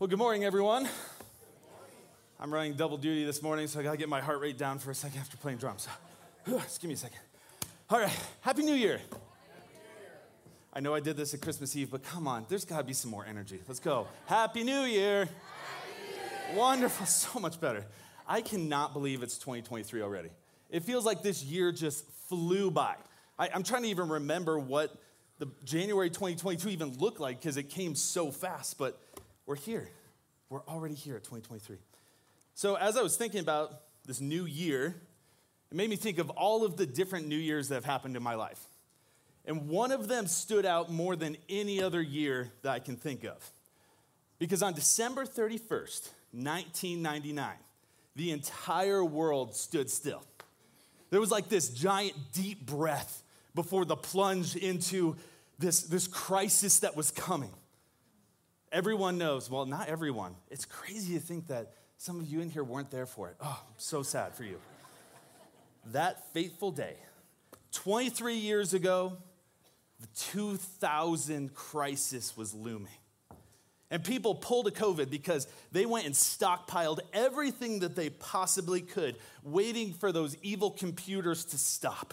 Well, 0.00 0.06
good 0.06 0.20
morning, 0.20 0.44
everyone. 0.44 0.88
I'm 2.38 2.54
running 2.54 2.74
double 2.74 2.98
duty 2.98 3.24
this 3.24 3.42
morning, 3.42 3.66
so 3.66 3.80
I 3.80 3.82
gotta 3.82 3.96
get 3.96 4.08
my 4.08 4.20
heart 4.20 4.40
rate 4.40 4.56
down 4.56 4.78
for 4.78 4.92
a 4.92 4.94
second 4.94 5.18
after 5.18 5.36
playing 5.36 5.58
drums. 5.58 5.88
Just 6.48 6.80
give 6.80 6.86
me 6.86 6.94
a 6.94 6.96
second. 6.96 7.18
All 7.90 7.98
right, 7.98 8.16
Happy 8.42 8.62
New 8.62 8.76
Year. 8.76 9.00
I 10.72 10.78
know 10.78 10.94
I 10.94 11.00
did 11.00 11.16
this 11.16 11.34
at 11.34 11.40
Christmas 11.40 11.74
Eve, 11.74 11.90
but 11.90 12.04
come 12.04 12.28
on, 12.28 12.46
there's 12.48 12.64
gotta 12.64 12.84
be 12.84 12.92
some 12.92 13.10
more 13.10 13.26
energy. 13.26 13.58
Let's 13.66 13.80
go. 13.80 14.06
Happy 14.26 14.62
New 14.62 14.82
Year. 14.82 15.24
Happy 15.24 15.32
New 16.12 16.52
Year. 16.52 16.56
Wonderful, 16.56 17.06
so 17.06 17.40
much 17.40 17.60
better. 17.60 17.84
I 18.24 18.40
cannot 18.40 18.92
believe 18.92 19.24
it's 19.24 19.36
2023 19.36 20.00
already. 20.02 20.30
It 20.70 20.84
feels 20.84 21.04
like 21.04 21.24
this 21.24 21.42
year 21.42 21.72
just 21.72 22.08
flew 22.28 22.70
by. 22.70 22.94
I, 23.36 23.48
I'm 23.52 23.64
trying 23.64 23.82
to 23.82 23.88
even 23.88 24.08
remember 24.08 24.60
what 24.60 24.94
the 25.40 25.48
January 25.64 26.08
2022 26.08 26.68
even 26.68 26.96
looked 26.98 27.18
like 27.18 27.40
because 27.40 27.56
it 27.56 27.68
came 27.68 27.96
so 27.96 28.30
fast, 28.30 28.78
but 28.78 29.00
we're 29.48 29.56
here. 29.56 29.88
We're 30.50 30.62
already 30.68 30.94
here 30.94 31.16
at 31.16 31.24
2023. 31.24 31.78
So, 32.54 32.74
as 32.74 32.98
I 32.98 33.02
was 33.02 33.16
thinking 33.16 33.40
about 33.40 33.80
this 34.04 34.20
new 34.20 34.44
year, 34.44 34.94
it 35.70 35.76
made 35.76 35.88
me 35.88 35.96
think 35.96 36.18
of 36.18 36.28
all 36.30 36.64
of 36.66 36.76
the 36.76 36.84
different 36.84 37.28
New 37.28 37.36
Years 37.36 37.68
that 37.68 37.76
have 37.76 37.84
happened 37.86 38.14
in 38.14 38.22
my 38.22 38.34
life. 38.34 38.62
And 39.46 39.68
one 39.68 39.90
of 39.90 40.06
them 40.06 40.26
stood 40.26 40.66
out 40.66 40.92
more 40.92 41.16
than 41.16 41.38
any 41.48 41.82
other 41.82 42.02
year 42.02 42.52
that 42.60 42.72
I 42.72 42.78
can 42.78 42.96
think 42.96 43.24
of. 43.24 43.50
Because 44.38 44.62
on 44.62 44.74
December 44.74 45.24
31st, 45.24 46.10
1999, 46.32 47.50
the 48.16 48.30
entire 48.32 49.02
world 49.02 49.56
stood 49.56 49.88
still. 49.88 50.22
There 51.08 51.20
was 51.20 51.30
like 51.30 51.48
this 51.48 51.70
giant 51.70 52.14
deep 52.34 52.66
breath 52.66 53.22
before 53.54 53.86
the 53.86 53.96
plunge 53.96 54.56
into 54.56 55.16
this, 55.58 55.84
this 55.84 56.06
crisis 56.06 56.80
that 56.80 56.94
was 56.94 57.10
coming. 57.10 57.50
Everyone 58.70 59.18
knows, 59.18 59.50
well, 59.50 59.66
not 59.66 59.88
everyone. 59.88 60.34
It's 60.50 60.64
crazy 60.64 61.14
to 61.14 61.20
think 61.20 61.48
that 61.48 61.72
some 61.96 62.20
of 62.20 62.26
you 62.26 62.40
in 62.40 62.50
here 62.50 62.64
weren't 62.64 62.90
there 62.90 63.06
for 63.06 63.28
it. 63.28 63.36
Oh, 63.40 63.60
so 63.76 64.02
sad 64.02 64.34
for 64.34 64.44
you. 64.44 64.58
that 65.92 66.32
fateful 66.32 66.70
day, 66.70 66.96
23 67.72 68.34
years 68.34 68.74
ago, 68.74 69.16
the 70.00 70.06
2000 70.16 71.54
crisis 71.54 72.36
was 72.36 72.54
looming. 72.54 72.92
And 73.90 74.04
people 74.04 74.34
pulled 74.34 74.68
a 74.68 74.70
COVID 74.70 75.08
because 75.08 75.48
they 75.72 75.86
went 75.86 76.04
and 76.04 76.14
stockpiled 76.14 76.98
everything 77.12 77.80
that 77.80 77.96
they 77.96 78.10
possibly 78.10 78.82
could, 78.82 79.16
waiting 79.42 79.94
for 79.94 80.12
those 80.12 80.36
evil 80.42 80.70
computers 80.70 81.46
to 81.46 81.58
stop. 81.58 82.12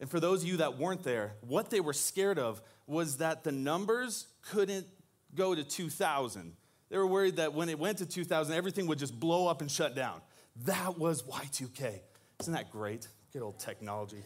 And 0.00 0.08
for 0.08 0.18
those 0.18 0.42
of 0.42 0.48
you 0.48 0.56
that 0.58 0.78
weren't 0.78 1.02
there, 1.02 1.34
what 1.42 1.70
they 1.70 1.80
were 1.80 1.92
scared 1.92 2.38
of 2.38 2.62
was 2.86 3.18
that 3.18 3.44
the 3.44 3.52
numbers 3.52 4.28
couldn't 4.50 4.86
go 5.34 5.54
to 5.54 5.64
2000. 5.64 6.52
They 6.90 6.96
were 6.96 7.06
worried 7.06 7.36
that 7.36 7.54
when 7.54 7.68
it 7.68 7.78
went 7.78 7.98
to 7.98 8.06
2000, 8.06 8.54
everything 8.54 8.86
would 8.86 8.98
just 8.98 9.18
blow 9.18 9.46
up 9.46 9.60
and 9.60 9.70
shut 9.70 9.94
down. 9.94 10.20
That 10.64 10.98
was 10.98 11.22
Y2K. 11.22 12.00
Isn't 12.40 12.54
that 12.54 12.70
great? 12.70 13.08
Good 13.32 13.42
old 13.42 13.58
technology. 13.58 14.22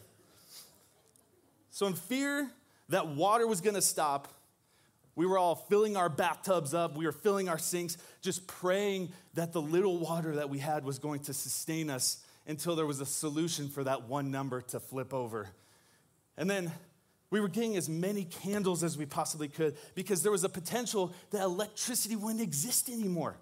So, 1.71 1.87
in 1.87 1.95
fear 1.95 2.51
that 2.91 3.09
water 3.09 3.47
was 3.47 3.61
gonna 3.61 3.83
stop, 3.83 4.29
we 5.15 5.27
were 5.27 5.39
all 5.39 5.55
filling 5.55 5.97
our 5.97 6.09
bathtubs 6.09 6.73
up, 6.73 6.97
we 6.97 7.05
were 7.05 7.13
filling 7.13 7.49
our 7.49 7.59
sinks, 7.59 7.97
just 8.23 8.47
praying 8.47 9.13
that 9.35 9.53
the 9.53 9.61
little 9.61 9.99
water 9.99 10.37
that 10.37 10.49
we 10.49 10.59
had 10.59 10.85
was 10.85 10.99
going 10.99 11.21
to 11.21 11.35
sustain 11.35 11.91
us 11.91 12.25
until 12.47 12.77
there 12.77 12.87
was 12.87 13.01
a 13.01 13.07
solution 13.07 13.69
for 13.69 13.85
that 13.85 14.09
one 14.09 14.31
number 14.31 14.61
to 14.61 14.81
flip 14.81 15.13
over. 15.13 15.49
And 16.37 16.49
then 16.49 16.73
we 17.33 17.41
were 17.41 17.49
getting 17.49 17.77
as 17.77 17.89
many 17.89 18.25
candles 18.25 18.85
as 18.85 18.99
we 18.99 19.07
possibly 19.07 19.49
could 19.49 19.75
because 19.95 20.23
there 20.23 20.31
was 20.31 20.45
a 20.45 20.51
potential 20.51 21.13
that 21.31 21.41
electricity 21.41 22.15
wouldn't 22.15 22.43
exist 22.43 22.91
anymore. 22.91 23.39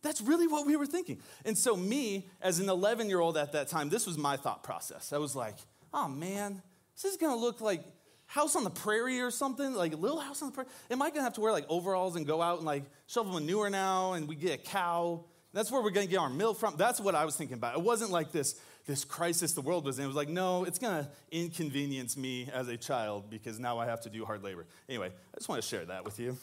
That's 0.00 0.20
really 0.20 0.46
what 0.46 0.64
we 0.64 0.76
were 0.76 0.86
thinking. 0.86 1.20
And 1.44 1.58
so, 1.58 1.76
me, 1.76 2.28
as 2.40 2.60
an 2.60 2.68
11 2.68 3.08
year 3.08 3.18
old 3.18 3.36
at 3.36 3.52
that 3.52 3.66
time, 3.66 3.88
this 3.88 4.06
was 4.06 4.16
my 4.16 4.36
thought 4.36 4.62
process. 4.62 5.12
I 5.12 5.18
was 5.18 5.34
like, 5.34 5.56
oh 5.92 6.06
man, 6.06 6.62
this 6.94 7.04
is 7.04 7.16
gonna 7.18 7.36
look 7.36 7.60
like 7.60 7.82
House 8.26 8.54
on 8.54 8.62
the 8.62 8.70
Prairie 8.70 9.20
or 9.20 9.32
something, 9.32 9.74
like 9.74 9.92
a 9.92 9.96
little 9.96 10.20
house 10.20 10.40
on 10.42 10.48
the 10.48 10.54
prairie. 10.54 10.68
Am 10.90 11.02
I 11.02 11.10
gonna 11.10 11.22
have 11.22 11.34
to 11.34 11.40
wear 11.40 11.50
like 11.50 11.66
overalls 11.68 12.14
and 12.14 12.26
go 12.26 12.40
out 12.40 12.58
and 12.58 12.66
like 12.66 12.84
shovel 13.08 13.32
manure 13.32 13.70
now 13.70 14.12
and 14.12 14.28
we 14.28 14.36
get 14.36 14.54
a 14.54 14.62
cow? 14.62 15.24
That's 15.52 15.72
where 15.72 15.82
we're 15.82 15.90
gonna 15.90 16.06
get 16.06 16.18
our 16.18 16.30
milk 16.30 16.58
from. 16.58 16.76
That's 16.76 17.00
what 17.00 17.16
I 17.16 17.24
was 17.24 17.34
thinking 17.34 17.56
about. 17.56 17.76
It 17.76 17.82
wasn't 17.82 18.12
like 18.12 18.30
this 18.30 18.60
this 18.86 19.04
crisis 19.04 19.52
the 19.52 19.60
world 19.60 19.84
was 19.84 19.98
in. 19.98 20.04
It 20.04 20.08
was 20.08 20.16
like, 20.16 20.28
no, 20.28 20.64
it's 20.64 20.78
going 20.78 21.04
to 21.04 21.10
inconvenience 21.32 22.16
me 22.16 22.48
as 22.52 22.68
a 22.68 22.76
child 22.76 23.28
because 23.28 23.58
now 23.58 23.78
I 23.78 23.86
have 23.86 24.00
to 24.02 24.10
do 24.10 24.24
hard 24.24 24.44
labor. 24.44 24.64
Anyway, 24.88 25.08
I 25.08 25.36
just 25.36 25.48
want 25.48 25.60
to 25.60 25.68
share 25.68 25.84
that 25.86 26.04
with 26.04 26.20
you. 26.20 26.36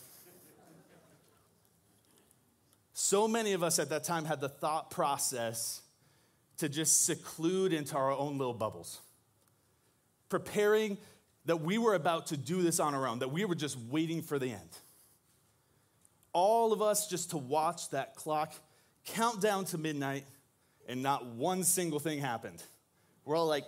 So 2.94 3.28
many 3.28 3.54
of 3.54 3.64
us 3.64 3.80
at 3.80 3.90
that 3.90 4.04
time 4.04 4.26
had 4.26 4.40
the 4.40 4.50
thought 4.50 4.92
process 4.92 5.81
to 6.58 6.70
just 6.70 7.06
seclude 7.06 7.74
into 7.74 7.96
our 7.96 8.12
own 8.12 8.38
little 8.38 8.54
bubbles, 8.54 9.00
preparing 10.30 10.98
that 11.46 11.62
we 11.62 11.78
were 11.78 11.96
about 11.96 12.28
to 12.28 12.38
do 12.38 12.62
this 12.62 12.80
on 12.80 12.94
our 12.94 13.08
own, 13.08 13.20
that 13.20 13.31
we 13.31 13.46
were 13.46 13.56
just 13.56 13.78
waiting 13.90 14.22
for 14.22 14.38
the 14.38 14.52
end. 14.52 14.78
All 16.34 16.72
of 16.72 16.81
us 16.81 17.08
just 17.08 17.31
to 17.31 17.38
watch 17.38 17.90
that 17.90 18.16
clock 18.16 18.54
count 19.06 19.42
down 19.42 19.66
to 19.66 19.78
midnight 19.78 20.25
and 20.88 21.01
not 21.01 21.25
one 21.25 21.63
single 21.63 21.99
thing 21.99 22.19
happened. 22.19 22.61
We're 23.25 23.35
all 23.35 23.47
like 23.47 23.66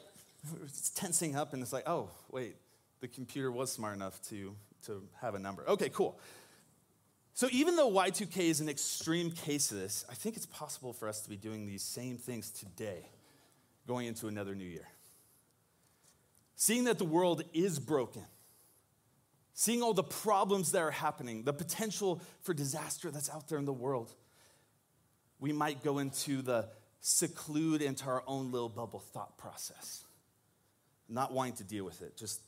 tensing 0.95 1.35
up, 1.35 1.53
and 1.53 1.61
it's 1.61 1.73
like, 1.73 1.87
oh, 1.87 2.09
wait, 2.31 2.55
the 3.01 3.07
computer 3.07 3.51
was 3.51 3.71
smart 3.71 3.95
enough 3.95 4.21
to, 4.29 4.55
to 4.85 5.03
have 5.21 5.35
a 5.35 5.39
number. 5.39 5.67
Okay, 5.67 5.89
cool. 5.89 6.19
So 7.33 7.49
even 7.51 7.75
though 7.75 7.91
Y2K 7.91 8.37
is 8.37 8.61
an 8.61 8.69
extreme 8.69 9.29
case 9.29 9.71
of 9.71 9.77
this, 9.77 10.05
I 10.09 10.13
think 10.13 10.37
it's 10.37 10.45
possible 10.45 10.93
for 10.93 11.09
us 11.09 11.21
to 11.21 11.29
be 11.29 11.35
doing 11.35 11.65
these 11.65 11.83
same 11.83 12.17
things 12.17 12.49
today, 12.49 13.09
going 13.85 14.07
into 14.07 14.27
another 14.27 14.55
new 14.55 14.65
year. 14.65 14.87
Seeing 16.55 16.85
that 16.85 16.97
the 16.97 17.05
world 17.05 17.43
is 17.53 17.77
broken, 17.77 18.23
seeing 19.53 19.83
all 19.83 19.93
the 19.93 20.03
problems 20.03 20.71
that 20.71 20.81
are 20.81 20.91
happening, 20.91 21.43
the 21.43 21.51
potential 21.51 22.21
for 22.41 22.53
disaster 22.53 23.11
that's 23.11 23.29
out 23.29 23.49
there 23.49 23.59
in 23.59 23.65
the 23.65 23.73
world, 23.73 24.13
we 25.39 25.51
might 25.51 25.83
go 25.83 25.99
into 25.99 26.41
the 26.41 26.69
seclude 27.07 27.83
into 27.83 28.03
our 28.07 28.23
own 28.25 28.51
little 28.51 28.67
bubble 28.67 28.97
thought 28.97 29.38
process, 29.38 30.03
not 31.07 31.31
wanting 31.31 31.53
to 31.53 31.63
deal 31.63 31.85
with 31.85 32.01
it, 32.01 32.17
just 32.17 32.41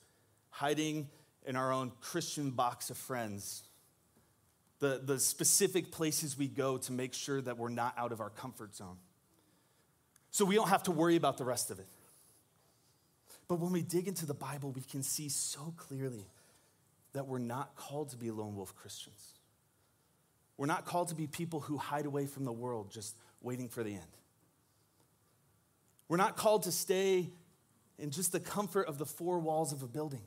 hiding 0.50 1.08
in 1.46 1.56
our 1.56 1.72
own 1.72 1.92
Christian 2.02 2.50
box 2.50 2.90
of 2.90 2.98
friends, 2.98 3.62
the, 4.80 5.00
the 5.04 5.20
specific 5.20 5.92
places 5.92 6.40
we 6.40 6.48
go 6.48 6.80
to 6.80 6.92
make 6.92 7.14
sure 7.14 7.40
that 7.40 7.60
we're 7.60 7.70
not 7.70 7.94
out 8.00 8.12
of 8.12 8.20
our 8.20 8.32
comfort 8.32 8.76
zone. 8.76 8.98
So 10.32 10.44
we 10.44 10.56
don't 10.56 10.70
have 10.70 10.82
to 10.84 10.92
worry 10.92 11.18
about 11.18 11.38
the 11.38 11.46
rest 11.46 11.70
of 11.70 11.78
it. 11.78 11.88
But 13.48 13.60
when 13.60 13.72
we 13.72 13.84
dig 13.84 14.08
into 14.08 14.26
the 14.26 14.34
Bible, 14.34 14.72
we 14.72 14.82
can 14.82 15.04
see 15.04 15.30
so 15.30 15.72
clearly 15.78 16.26
that 17.14 17.28
we're 17.28 17.38
not 17.38 17.76
called 17.76 18.10
to 18.10 18.18
be 18.18 18.32
lone 18.32 18.56
wolf 18.56 18.76
Christians. 18.76 19.36
We're 20.58 20.66
not 20.66 20.86
called 20.86 21.10
to 21.10 21.16
be 21.16 21.28
people 21.28 21.60
who 21.60 21.78
hide 21.78 22.08
away 22.08 22.26
from 22.26 22.44
the 22.44 22.52
world 22.52 22.90
just 22.90 23.16
waiting 23.44 23.70
for 23.70 23.84
the 23.84 23.94
end. 23.94 24.17
We're 26.08 26.18
not 26.18 26.38
called 26.38 26.64
to 26.64 26.72
stay 26.72 27.30
in 28.00 28.12
just 28.12 28.32
the 28.32 28.40
comfort 28.40 28.88
of 28.88 28.98
the 28.98 29.06
four 29.06 29.40
walls 29.40 29.74
of 29.74 29.84
a 29.84 29.88
building 29.88 30.22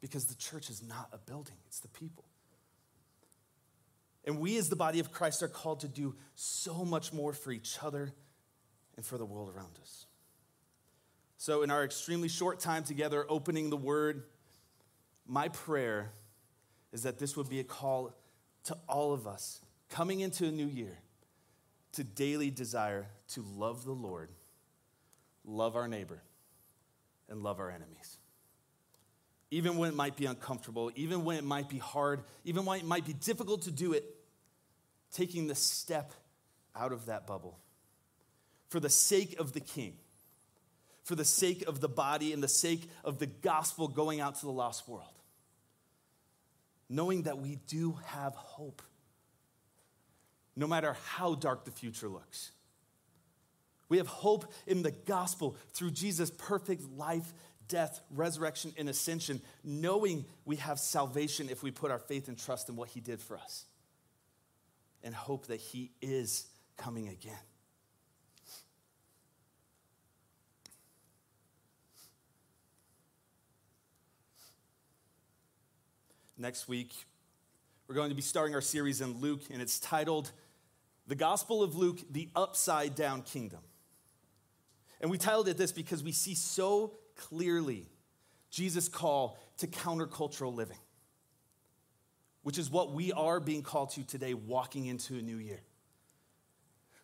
because 0.00 0.24
the 0.24 0.34
church 0.34 0.70
is 0.70 0.82
not 0.82 1.08
a 1.12 1.18
building, 1.18 1.56
it's 1.66 1.80
the 1.80 1.88
people. 1.88 2.24
And 4.24 4.38
we, 4.38 4.58
as 4.58 4.68
the 4.68 4.76
body 4.76 5.00
of 5.00 5.12
Christ, 5.12 5.42
are 5.42 5.48
called 5.48 5.80
to 5.80 5.88
do 5.88 6.14
so 6.34 6.84
much 6.84 7.12
more 7.12 7.32
for 7.32 7.52
each 7.52 7.78
other 7.82 8.12
and 8.96 9.04
for 9.04 9.16
the 9.16 9.24
world 9.24 9.52
around 9.54 9.78
us. 9.80 10.06
So, 11.38 11.62
in 11.62 11.70
our 11.70 11.84
extremely 11.84 12.28
short 12.28 12.60
time 12.60 12.84
together 12.84 13.24
opening 13.28 13.70
the 13.70 13.76
word, 13.76 14.24
my 15.26 15.48
prayer 15.48 16.12
is 16.92 17.04
that 17.04 17.18
this 17.18 17.36
would 17.36 17.48
be 17.48 17.60
a 17.60 17.64
call 17.64 18.14
to 18.64 18.76
all 18.88 19.14
of 19.14 19.26
us 19.26 19.60
coming 19.88 20.20
into 20.20 20.44
a 20.46 20.50
new 20.50 20.66
year 20.66 20.98
to 21.92 22.04
daily 22.04 22.50
desire 22.50 23.08
to 23.28 23.44
love 23.56 23.84
the 23.84 23.92
Lord 23.92 24.30
love 25.44 25.76
our 25.76 25.88
neighbor, 25.88 26.22
and 27.28 27.42
love 27.42 27.60
our 27.60 27.70
enemies. 27.70 28.18
Even 29.50 29.78
when 29.78 29.88
it 29.88 29.94
might 29.94 30.16
be 30.16 30.26
uncomfortable, 30.26 30.90
even 30.94 31.24
when 31.24 31.36
it 31.36 31.44
might 31.44 31.68
be 31.68 31.78
hard, 31.78 32.22
even 32.44 32.64
when 32.64 32.78
it 32.78 32.86
might 32.86 33.04
be 33.04 33.12
difficult 33.12 33.62
to 33.62 33.70
do 33.70 33.92
it, 33.92 34.04
taking 35.12 35.48
the 35.48 35.54
step 35.54 36.12
out 36.76 36.92
of 36.92 37.06
that 37.06 37.26
bubble 37.26 37.58
for 38.68 38.78
the 38.78 38.88
sake 38.88 39.38
of 39.40 39.52
the 39.52 39.60
king, 39.60 39.94
for 41.02 41.16
the 41.16 41.24
sake 41.24 41.66
of 41.66 41.80
the 41.80 41.88
body, 41.88 42.32
and 42.32 42.42
the 42.42 42.48
sake 42.48 42.88
of 43.04 43.18
the 43.18 43.26
gospel 43.26 43.88
going 43.88 44.20
out 44.20 44.36
to 44.36 44.46
the 44.46 44.52
lost 44.52 44.88
world. 44.88 45.08
Knowing 46.88 47.24
that 47.24 47.38
we 47.38 47.56
do 47.66 47.98
have 48.06 48.34
hope, 48.34 48.82
no 50.54 50.66
matter 50.66 50.96
how 51.06 51.34
dark 51.34 51.64
the 51.64 51.70
future 51.70 52.08
looks. 52.08 52.52
We 53.90 53.98
have 53.98 54.06
hope 54.06 54.50
in 54.66 54.80
the 54.82 54.92
gospel 54.92 55.56
through 55.72 55.90
Jesus' 55.90 56.30
perfect 56.30 56.84
life, 56.96 57.34
death, 57.68 58.00
resurrection, 58.10 58.72
and 58.78 58.88
ascension, 58.88 59.42
knowing 59.62 60.24
we 60.46 60.56
have 60.56 60.80
salvation 60.80 61.50
if 61.50 61.62
we 61.62 61.70
put 61.70 61.90
our 61.90 61.98
faith 61.98 62.28
and 62.28 62.38
trust 62.38 62.70
in 62.70 62.76
what 62.76 62.88
he 62.88 63.00
did 63.00 63.20
for 63.20 63.36
us. 63.36 63.66
and 65.02 65.14
hope 65.14 65.46
that 65.46 65.60
He 65.60 65.92
is 66.02 66.46
coming 66.76 67.08
again. 67.08 67.32
Next 76.36 76.68
week, 76.68 76.94
we're 77.86 77.94
going 77.94 78.08
to 78.08 78.14
be 78.14 78.22
starting 78.22 78.54
our 78.54 78.62
series 78.62 79.00
in 79.00 79.20
Luke, 79.20 79.42
and 79.50 79.60
it's 79.60 79.78
titled 79.78 80.32
The 81.06 81.14
Gospel 81.14 81.62
of 81.62 81.76
Luke, 81.76 82.00
the 82.10 82.28
Upside 82.34 82.94
Down 82.94 83.22
Kingdom. 83.22 83.60
And 85.00 85.10
we 85.10 85.18
titled 85.18 85.48
it 85.48 85.56
this 85.56 85.72
because 85.72 86.02
we 86.02 86.12
see 86.12 86.34
so 86.34 86.94
clearly 87.16 87.86
Jesus' 88.50 88.88
call 88.88 89.38
to 89.58 89.66
countercultural 89.66 90.54
living, 90.54 90.78
which 92.42 92.58
is 92.58 92.70
what 92.70 92.92
we 92.92 93.12
are 93.12 93.40
being 93.40 93.62
called 93.62 93.90
to 93.92 94.04
today, 94.04 94.34
walking 94.34 94.86
into 94.86 95.14
a 95.14 95.22
new 95.22 95.36
year. 95.36 95.60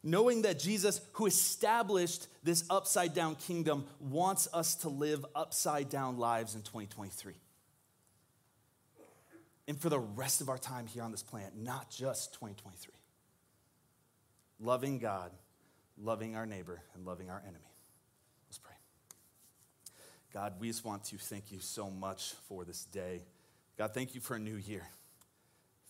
Knowing 0.03 0.43
that 0.43 0.59
Jesus, 0.59 1.01
who 1.15 1.27
established 1.27 2.29
this 2.45 2.65
upside 2.71 3.13
down 3.15 3.35
kingdom, 3.35 3.87
wants 3.99 4.47
us 4.53 4.77
to 4.77 4.89
live 4.89 5.25
upside 5.35 5.89
down 5.89 6.19
lives 6.19 6.55
in 6.55 6.63
2023 6.63 7.35
and 9.69 9.81
for 9.81 9.89
the 9.89 9.99
rest 9.99 10.41
of 10.41 10.49
our 10.49 10.59
time 10.59 10.87
here 10.87 11.03
on 11.03 11.11
this 11.11 11.23
planet, 11.23 11.53
not 11.57 11.91
just 11.91 12.33
2023. 12.35 12.93
Loving 14.61 14.99
God, 14.99 15.33
loving 15.99 16.37
our 16.37 16.47
neighbor, 16.47 16.83
and 16.95 17.05
loving 17.05 17.31
our 17.31 17.43
enemy. 17.43 17.76
God, 20.37 20.53
we 20.61 20.67
just 20.67 20.85
want 20.85 21.03
to 21.05 21.17
thank 21.17 21.51
you 21.51 21.61
so 21.61 21.89
much 21.89 22.35
for 22.47 22.67
this 22.67 22.85
day. 22.85 23.23
God, 23.79 23.95
thank 23.95 24.15
you 24.15 24.21
for 24.21 24.37
a 24.37 24.39
new 24.39 24.57
year. 24.57 24.83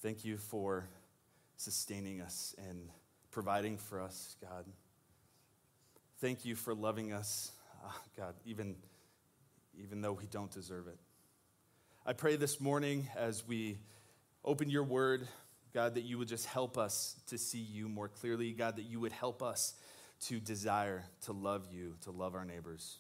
Thank 0.03 0.25
you 0.25 0.37
for 0.37 0.89
sustaining 1.57 2.21
us 2.21 2.55
and 2.57 2.89
providing 3.33 3.77
for 3.77 4.01
us, 4.01 4.37
God. 4.41 4.65
Thank 6.21 6.45
you 6.45 6.55
for 6.55 6.77
loving 6.77 7.13
us, 7.13 7.51
uh, 7.85 7.91
God, 8.17 8.35
even, 8.45 8.77
even 9.83 10.01
though 10.01 10.13
we 10.13 10.27
don't 10.27 10.53
deserve 10.53 10.87
it. 10.87 10.99
I 12.07 12.13
pray 12.13 12.37
this 12.37 12.61
morning 12.61 13.09
as 13.17 13.45
we 13.49 13.79
open 14.45 14.71
your 14.71 14.85
word, 14.85 15.27
God, 15.75 15.95
that 15.95 16.05
you 16.05 16.19
would 16.19 16.29
just 16.29 16.47
help 16.47 16.79
us 16.79 17.17
to 17.27 17.37
see 17.37 17.59
you 17.59 17.89
more 17.89 18.07
clearly. 18.07 18.53
God, 18.53 18.77
that 18.77 18.85
you 18.85 19.01
would 19.01 19.11
help 19.11 19.43
us 19.43 19.75
to 20.27 20.39
desire 20.39 21.03
to 21.23 21.33
love 21.33 21.67
you, 21.73 21.97
to 22.03 22.13
love 22.13 22.37
our 22.37 22.45
neighbors, 22.45 22.99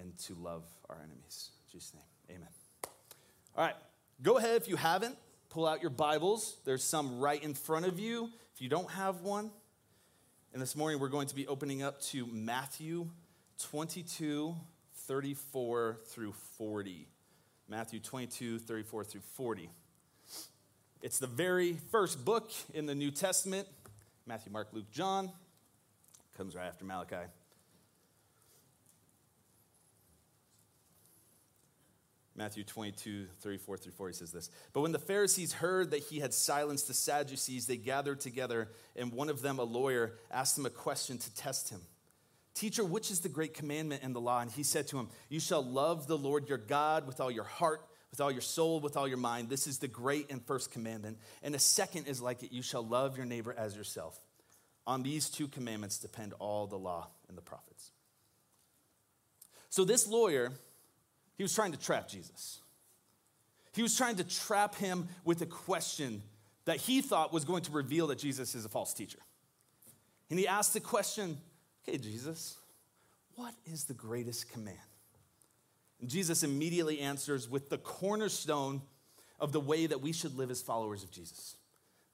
and 0.00 0.16
to 0.18 0.34
love 0.34 0.64
our 0.88 0.96
enemies. 0.96 1.50
In 1.66 1.72
Jesus' 1.72 1.94
name, 1.94 2.36
amen. 2.36 2.48
All 3.56 3.64
right, 3.64 3.76
go 4.22 4.38
ahead 4.38 4.56
if 4.56 4.68
you 4.68 4.76
haven't, 4.76 5.16
pull 5.50 5.66
out 5.66 5.82
your 5.82 5.90
Bibles. 5.90 6.56
There's 6.64 6.84
some 6.84 7.18
right 7.20 7.42
in 7.42 7.54
front 7.54 7.86
of 7.86 7.98
you 7.98 8.30
if 8.54 8.62
you 8.62 8.68
don't 8.68 8.90
have 8.90 9.20
one. 9.20 9.50
And 10.52 10.60
this 10.60 10.74
morning 10.74 11.00
we're 11.00 11.08
going 11.08 11.28
to 11.28 11.34
be 11.34 11.46
opening 11.46 11.82
up 11.82 12.00
to 12.02 12.26
Matthew 12.26 13.08
22, 13.70 14.56
34 15.06 15.98
through 16.06 16.32
40. 16.56 17.06
Matthew 17.68 18.00
22, 18.00 18.58
34 18.58 19.04
through 19.04 19.20
40. 19.20 19.70
It's 21.02 21.18
the 21.18 21.26
very 21.26 21.74
first 21.90 22.24
book 22.24 22.50
in 22.74 22.86
the 22.86 22.94
New 22.94 23.10
Testament 23.10 23.68
Matthew, 24.26 24.52
Mark, 24.52 24.68
Luke, 24.72 24.90
John. 24.92 25.30
Comes 26.36 26.54
right 26.54 26.66
after 26.66 26.84
Malachi. 26.84 27.26
Matthew 32.40 32.64
22, 32.64 33.26
34 33.42 33.76
through 33.76 33.92
40 33.92 34.14
says 34.14 34.32
this. 34.32 34.48
But 34.72 34.80
when 34.80 34.92
the 34.92 34.98
Pharisees 34.98 35.52
heard 35.52 35.90
that 35.90 36.04
he 36.04 36.20
had 36.20 36.32
silenced 36.32 36.88
the 36.88 36.94
Sadducees, 36.94 37.66
they 37.66 37.76
gathered 37.76 38.18
together, 38.20 38.70
and 38.96 39.12
one 39.12 39.28
of 39.28 39.42
them, 39.42 39.58
a 39.58 39.62
lawyer, 39.62 40.14
asked 40.30 40.56
him 40.56 40.64
a 40.64 40.70
question 40.70 41.18
to 41.18 41.34
test 41.34 41.68
him. 41.68 41.82
Teacher, 42.54 42.82
which 42.82 43.10
is 43.10 43.20
the 43.20 43.28
great 43.28 43.52
commandment 43.52 44.02
in 44.02 44.14
the 44.14 44.22
law? 44.22 44.40
And 44.40 44.50
he 44.50 44.62
said 44.62 44.88
to 44.88 44.98
him, 44.98 45.10
You 45.28 45.38
shall 45.38 45.62
love 45.62 46.06
the 46.06 46.16
Lord 46.16 46.48
your 46.48 46.56
God 46.56 47.06
with 47.06 47.20
all 47.20 47.30
your 47.30 47.44
heart, 47.44 47.82
with 48.10 48.22
all 48.22 48.30
your 48.30 48.40
soul, 48.40 48.80
with 48.80 48.96
all 48.96 49.06
your 49.06 49.18
mind. 49.18 49.50
This 49.50 49.66
is 49.66 49.78
the 49.78 49.86
great 49.86 50.30
and 50.30 50.42
first 50.46 50.72
commandment. 50.72 51.18
And 51.42 51.52
the 51.52 51.58
second 51.58 52.06
is 52.06 52.22
like 52.22 52.42
it 52.42 52.52
you 52.52 52.62
shall 52.62 52.86
love 52.86 53.18
your 53.18 53.26
neighbor 53.26 53.54
as 53.54 53.76
yourself. 53.76 54.18
On 54.86 55.02
these 55.02 55.28
two 55.28 55.46
commandments 55.46 55.98
depend 55.98 56.32
all 56.38 56.66
the 56.66 56.78
law 56.78 57.08
and 57.28 57.36
the 57.36 57.42
prophets. 57.42 57.90
So, 59.68 59.84
this 59.84 60.08
lawyer, 60.08 60.52
he 61.40 61.42
was 61.42 61.54
trying 61.54 61.72
to 61.72 61.78
trap 61.78 62.06
Jesus. 62.06 62.60
He 63.72 63.80
was 63.80 63.96
trying 63.96 64.16
to 64.16 64.24
trap 64.24 64.74
him 64.74 65.08
with 65.24 65.40
a 65.40 65.46
question 65.46 66.22
that 66.66 66.76
he 66.76 67.00
thought 67.00 67.32
was 67.32 67.46
going 67.46 67.62
to 67.62 67.72
reveal 67.72 68.08
that 68.08 68.18
Jesus 68.18 68.54
is 68.54 68.66
a 68.66 68.68
false 68.68 68.92
teacher. 68.92 69.20
And 70.28 70.38
he 70.38 70.46
asked 70.46 70.74
the 70.74 70.80
question 70.80 71.38
Okay, 71.82 71.96
Jesus, 71.96 72.58
what 73.36 73.54
is 73.64 73.84
the 73.84 73.94
greatest 73.94 74.52
command? 74.52 74.76
And 76.02 76.10
Jesus 76.10 76.42
immediately 76.42 77.00
answers 77.00 77.48
with 77.48 77.70
the 77.70 77.78
cornerstone 77.78 78.82
of 79.38 79.52
the 79.52 79.60
way 79.60 79.86
that 79.86 80.02
we 80.02 80.12
should 80.12 80.36
live 80.36 80.50
as 80.50 80.60
followers 80.60 81.02
of 81.02 81.10
Jesus, 81.10 81.56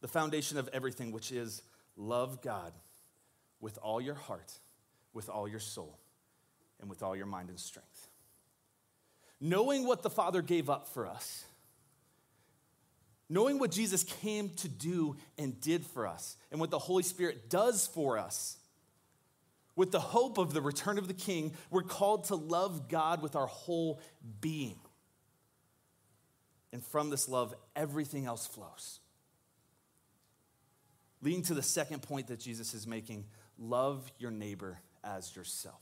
the 0.03 0.07
foundation 0.07 0.57
of 0.57 0.69
everything, 0.73 1.11
which 1.11 1.33
is 1.33 1.63
love 1.97 2.43
God 2.43 2.73
with 3.61 3.77
all 3.83 4.01
your 4.01 4.15
heart, 4.15 4.53
with 5.13 5.29
all 5.29 5.49
your 5.49 5.59
soul, 5.59 5.99
and 6.81 6.89
with 6.89 7.03
all 7.03 7.17
your 7.17 7.27
mind 7.27 7.49
and 7.49 7.59
strength. 7.59 7.96
Knowing 9.41 9.87
what 9.87 10.03
the 10.03 10.11
Father 10.11 10.43
gave 10.43 10.71
up 10.71 10.89
for 10.89 11.07
us, 11.07 11.45
knowing 13.29 13.59
what 13.59 13.71
Jesus 13.71 14.05
came 14.05 14.51
to 14.51 14.69
do 14.69 15.17
and 15.37 15.61
did 15.61 15.85
for 15.85 16.07
us, 16.07 16.37
and 16.51 16.61
what 16.61 16.71
the 16.71 16.79
Holy 16.79 17.03
Spirit 17.03 17.51
does 17.51 17.87
for 17.87 18.19
us 18.19 18.57
with 19.77 19.93
the 19.93 20.01
hope 20.01 20.39
of 20.39 20.55
the 20.55 20.63
return 20.63 20.97
of 20.99 21.07
the 21.07 21.15
king, 21.15 21.53
we're 21.71 21.83
called 21.83 22.25
to 22.25 22.35
love 22.35 22.89
God 22.89 23.23
with 23.23 23.37
our 23.37 23.47
whole 23.47 24.01
being. 24.41 24.79
And 26.73 26.83
from 26.83 27.11
this 27.11 27.29
love, 27.29 27.55
everything 27.77 28.25
else 28.27 28.47
flows. 28.47 29.01
Leading 31.23 31.43
to 31.43 31.55
the 31.55 31.63
second 31.63 32.03
point 32.03 32.29
that 32.29 32.41
Jesus 32.41 32.75
is 32.75 32.87
making 32.87 33.27
love 33.59 34.11
your 34.19 34.31
neighbor 34.31 34.79
as 35.05 35.35
yourself. 35.37 35.81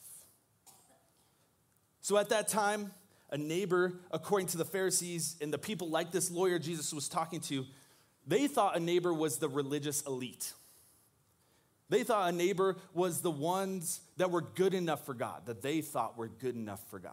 So 2.00 2.18
at 2.18 2.28
that 2.30 2.48
time, 2.48 2.92
a 3.34 3.36
neighbor, 3.36 3.94
according 4.12 4.46
to 4.46 4.56
the 4.56 4.64
Pharisees 4.64 5.36
and 5.40 5.52
the 5.52 5.58
people 5.58 5.90
like 5.90 6.12
this 6.12 6.30
lawyer 6.30 6.60
Jesus 6.60 6.94
was 6.94 7.08
talking 7.08 7.40
to, 7.40 7.66
they 8.28 8.46
thought 8.46 8.76
a 8.76 8.80
neighbor 8.80 9.12
was 9.12 9.38
the 9.38 9.48
religious 9.48 10.02
elite. 10.02 10.52
They 11.88 12.04
thought 12.04 12.32
a 12.32 12.36
neighbor 12.36 12.76
was 12.94 13.22
the 13.22 13.32
ones 13.32 14.00
that 14.18 14.30
were 14.30 14.40
good 14.40 14.72
enough 14.72 15.04
for 15.04 15.14
God, 15.14 15.46
that 15.46 15.62
they 15.62 15.80
thought 15.80 16.16
were 16.16 16.28
good 16.28 16.54
enough 16.54 16.80
for 16.90 17.00
God. 17.00 17.12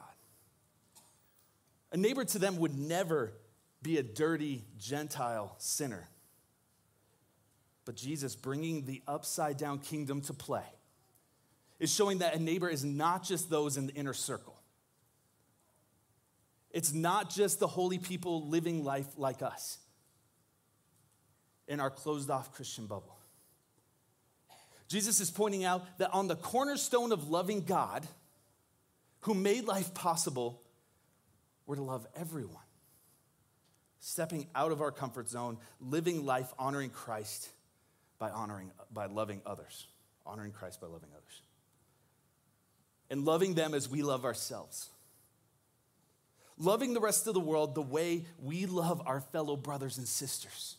A 1.92 1.98
neighbor 1.98 2.24
to 2.24 2.38
them 2.38 2.58
would 2.58 2.78
never 2.78 3.34
be 3.82 3.98
a 3.98 4.04
dirty 4.04 4.63
Gentile 4.78 5.56
sinner. 5.58 6.08
But 7.84 7.96
Jesus, 7.96 8.36
bringing 8.36 8.86
the 8.86 9.01
upside 9.08 9.58
down 9.58 9.80
kingdom 9.80 10.22
to 10.22 10.34
play, 10.34 10.70
is 11.80 11.92
showing 11.92 12.20
that 12.20 12.36
a 12.36 12.40
neighbor 12.40 12.70
is 12.70 12.86
not 12.86 13.24
just 13.24 13.50
those 13.50 13.75
in 13.75 13.88
the 13.88 13.94
inner 13.96 14.13
circle. 14.13 14.61
It's 16.74 16.94
not 16.94 17.30
just 17.30 17.60
the 17.60 17.68
holy 17.68 17.98
people 17.98 18.48
living 18.48 18.84
life 18.84 19.08
like 19.18 19.42
us 19.42 19.78
in 21.68 21.80
our 21.80 21.90
closed 21.90 22.30
off 22.30 22.54
Christian 22.54 22.86
bubble. 22.86 23.18
Jesus 24.88 25.22
is 25.22 25.32
pointing 25.32 25.63
out 25.63 25.86
that 26.00 26.12
on 26.12 26.28
the 26.28 26.36
cornerstone 26.36 27.12
of 27.12 27.30
loving 27.30 27.62
God, 27.62 28.06
who 29.22 29.34
made 29.34 29.66
life 29.66 29.94
possible, 29.94 30.62
we're 31.66 31.75
to 31.75 31.82
love 31.82 32.06
everyone. 32.16 32.58
Stepping 34.00 34.48
out 34.56 34.72
of 34.72 34.82
our 34.82 34.92
comfort 34.92 35.30
zone, 35.30 35.58
living 35.80 36.25
life 36.25 36.51
honoring 36.58 36.90
Christ 36.90 37.50
by 38.20 38.30
honoring 38.30 38.72
by 38.92 39.06
loving 39.06 39.42
others. 39.46 39.88
Honoring 40.25 40.51
Christ 40.51 40.82
by 40.82 40.88
loving 40.88 41.10
others. 41.13 41.42
And 43.10 43.25
loving 43.25 43.54
them 43.54 43.74
as 43.74 43.90
we 43.90 44.01
love 44.01 44.25
ourselves. 44.25 44.90
Loving 46.62 46.94
the 46.94 47.01
rest 47.01 47.27
of 47.27 47.34
the 47.34 47.39
world 47.39 47.75
the 47.75 47.82
way 47.82 48.25
we 48.39 48.65
love 48.65 49.01
our 49.06 49.20
fellow 49.20 49.56
brothers 49.56 49.98
and 49.98 50.08
sisters 50.08 50.77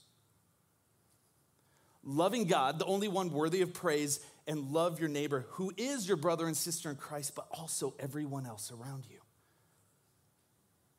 loving 2.04 2.44
God, 2.44 2.78
the 2.78 2.84
only 2.84 3.08
one 3.08 3.30
worthy 3.30 3.62
of 3.62 3.72
praise, 3.72 4.20
and 4.46 4.72
love 4.72 4.98
your 4.98 5.08
neighbor, 5.08 5.46
who 5.50 5.72
is 5.76 6.06
your 6.06 6.16
brother 6.16 6.46
and 6.46 6.56
sister 6.56 6.90
in 6.90 6.96
Christ, 6.96 7.34
but 7.34 7.46
also 7.50 7.94
everyone 7.98 8.46
else 8.46 8.72
around 8.72 9.04
you. 9.08 9.18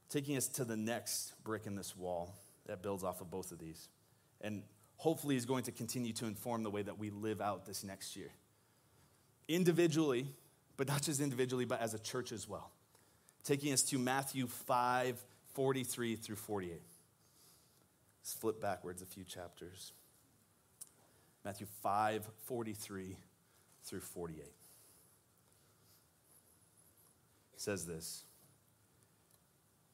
Taking 0.09 0.37
us 0.37 0.47
to 0.49 0.65
the 0.65 0.77
next 0.77 1.33
brick 1.43 1.65
in 1.65 1.75
this 1.75 1.95
wall 1.95 2.35
that 2.67 2.81
builds 2.81 3.03
off 3.03 3.21
of 3.21 3.29
both 3.29 3.51
of 3.51 3.59
these, 3.59 3.89
and 4.41 4.63
hopefully 4.97 5.35
is 5.35 5.45
going 5.45 5.63
to 5.63 5.71
continue 5.71 6.13
to 6.13 6.25
inform 6.25 6.63
the 6.63 6.71
way 6.71 6.81
that 6.81 6.97
we 6.97 7.09
live 7.09 7.41
out 7.41 7.65
this 7.65 7.83
next 7.83 8.15
year. 8.15 8.31
Individually, 9.47 10.27
but 10.77 10.87
not 10.87 11.01
just 11.01 11.19
individually, 11.19 11.65
but 11.65 11.81
as 11.81 11.93
a 11.93 11.99
church 11.99 12.31
as 12.31 12.47
well. 12.47 12.71
Taking 13.43 13.73
us 13.73 13.83
to 13.83 13.97
Matthew 13.97 14.47
5 14.47 15.23
43 15.53 16.15
through 16.15 16.35
48. 16.35 16.81
Let's 18.21 18.33
flip 18.33 18.61
backwards 18.61 19.01
a 19.01 19.05
few 19.05 19.23
chapters. 19.23 19.91
Matthew 21.43 21.67
5 21.81 22.27
43 22.45 23.17
through 23.83 23.99
48. 23.99 24.39
It 24.43 24.53
says 27.57 27.85
this 27.85 28.23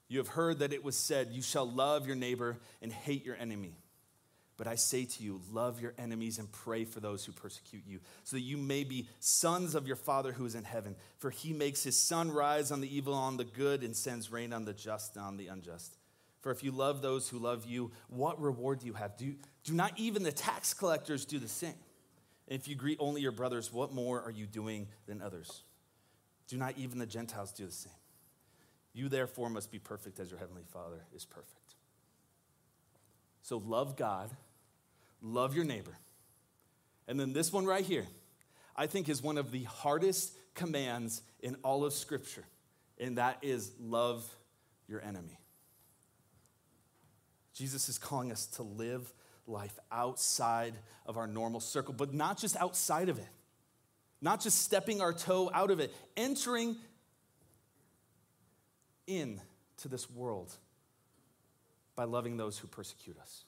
You 0.08 0.20
have 0.20 0.30
heard 0.30 0.60
that 0.60 0.74
it 0.74 0.84
was 0.84 0.96
said, 0.96 1.30
You 1.32 1.42
shall 1.42 1.70
love 1.70 2.06
your 2.06 2.16
neighbor 2.16 2.58
and 2.82 2.92
hate 2.92 3.26
your 3.26 3.36
enemy. 3.36 3.74
But 4.60 4.68
I 4.68 4.76
say 4.76 5.06
to 5.06 5.24
you, 5.24 5.40
love 5.54 5.82
your 5.82 5.94
enemies 5.98 6.38
and 6.38 6.52
pray 6.52 6.84
for 6.84 7.00
those 7.00 7.24
who 7.24 7.32
persecute 7.32 7.84
you, 7.88 8.02
so 8.26 8.36
that 8.36 8.42
you 8.42 8.58
may 8.58 8.84
be 8.84 9.08
sons 9.22 9.74
of 9.74 9.88
your 9.88 9.96
Father 9.96 10.34
who 10.34 10.46
is 10.46 10.54
in 10.54 10.66
heaven. 10.66 10.98
For 11.18 11.30
he 11.30 11.54
makes 11.54 11.82
his 11.82 11.98
sun 11.98 12.30
rise 12.30 12.70
on 12.70 12.82
the 12.82 12.94
evil 12.94 13.14
and 13.14 13.24
on 13.24 13.38
the 13.38 13.46
good, 13.46 13.86
and 13.86 13.96
sends 13.96 14.34
rain 14.34 14.52
on 14.52 14.66
the 14.66 14.74
just 14.74 15.16
and 15.16 15.24
on 15.24 15.38
the 15.38 15.48
unjust. 15.48 15.96
For 16.42 16.52
if 16.52 16.62
you 16.62 16.72
love 16.72 17.02
those 17.02 17.30
who 17.30 17.40
love 17.40 17.66
you, 17.66 17.92
what 18.10 18.42
reward 18.42 18.80
do 18.80 18.88
you 18.88 18.94
have? 18.96 19.16
Do, 19.16 19.34
do 19.64 19.74
not 19.74 19.94
even 19.96 20.24
the 20.24 20.32
tax 20.34 20.74
collectors 20.74 21.24
do 21.24 21.40
the 21.40 21.48
same? 21.48 21.76
If 22.46 22.68
you 22.68 22.76
greet 22.76 22.98
only 23.00 23.22
your 23.22 23.32
brothers, 23.32 23.72
what 23.72 23.94
more 23.94 24.22
are 24.22 24.32
you 24.32 24.46
doing 24.46 24.90
than 25.08 25.22
others? 25.22 25.64
Do 26.50 26.58
not 26.58 26.78
even 26.78 27.00
the 27.00 27.06
Gentiles 27.06 27.54
do 27.54 27.66
the 27.66 27.72
same? 27.72 27.94
You 28.92 29.08
therefore 29.08 29.50
must 29.50 29.72
be 29.72 29.80
perfect 29.80 30.20
as 30.20 30.30
your 30.30 30.40
heavenly 30.40 30.64
Father 30.68 31.06
is 31.16 31.24
perfect. 31.24 31.76
So 33.42 33.64
love 33.66 33.96
God 33.96 34.32
love 35.22 35.56
your 35.56 35.66
neighbor. 35.66 35.98
And 37.08 37.20
then 37.20 37.34
this 37.34 37.52
one 37.52 37.66
right 37.66 37.84
here, 37.84 38.06
I 38.76 38.88
think 38.88 39.10
is 39.10 39.22
one 39.22 39.38
of 39.38 39.52
the 39.52 39.64
hardest 39.64 40.34
commands 40.54 41.22
in 41.42 41.56
all 41.64 41.86
of 41.86 41.94
Scripture, 41.94 42.46
and 43.00 43.18
that 43.18 43.40
is 43.42 43.72
love 43.80 44.30
your 44.88 45.02
enemy. 45.02 45.40
Jesus 47.54 47.90
is 47.90 47.98
calling 47.98 48.32
us 48.32 48.46
to 48.48 48.64
live 48.64 49.12
life 49.48 49.78
outside 49.92 50.76
of 51.06 51.18
our 51.18 51.28
normal 51.28 51.60
circle, 51.60 51.94
but 51.94 52.14
not 52.14 52.38
just 52.38 52.56
outside 52.58 53.10
of 53.10 53.18
it, 53.18 53.28
not 54.22 54.40
just 54.42 54.62
stepping 54.62 55.02
our 55.02 55.14
toe 55.14 55.50
out 55.54 55.72
of 55.72 55.80
it, 55.80 55.94
entering 56.16 56.76
in 59.08 59.42
to 59.78 59.88
this 59.88 60.10
world 60.10 60.54
by 61.96 62.04
loving 62.04 62.38
those 62.38 62.58
who 62.58 62.68
persecute 62.68 63.18
us 63.20 63.44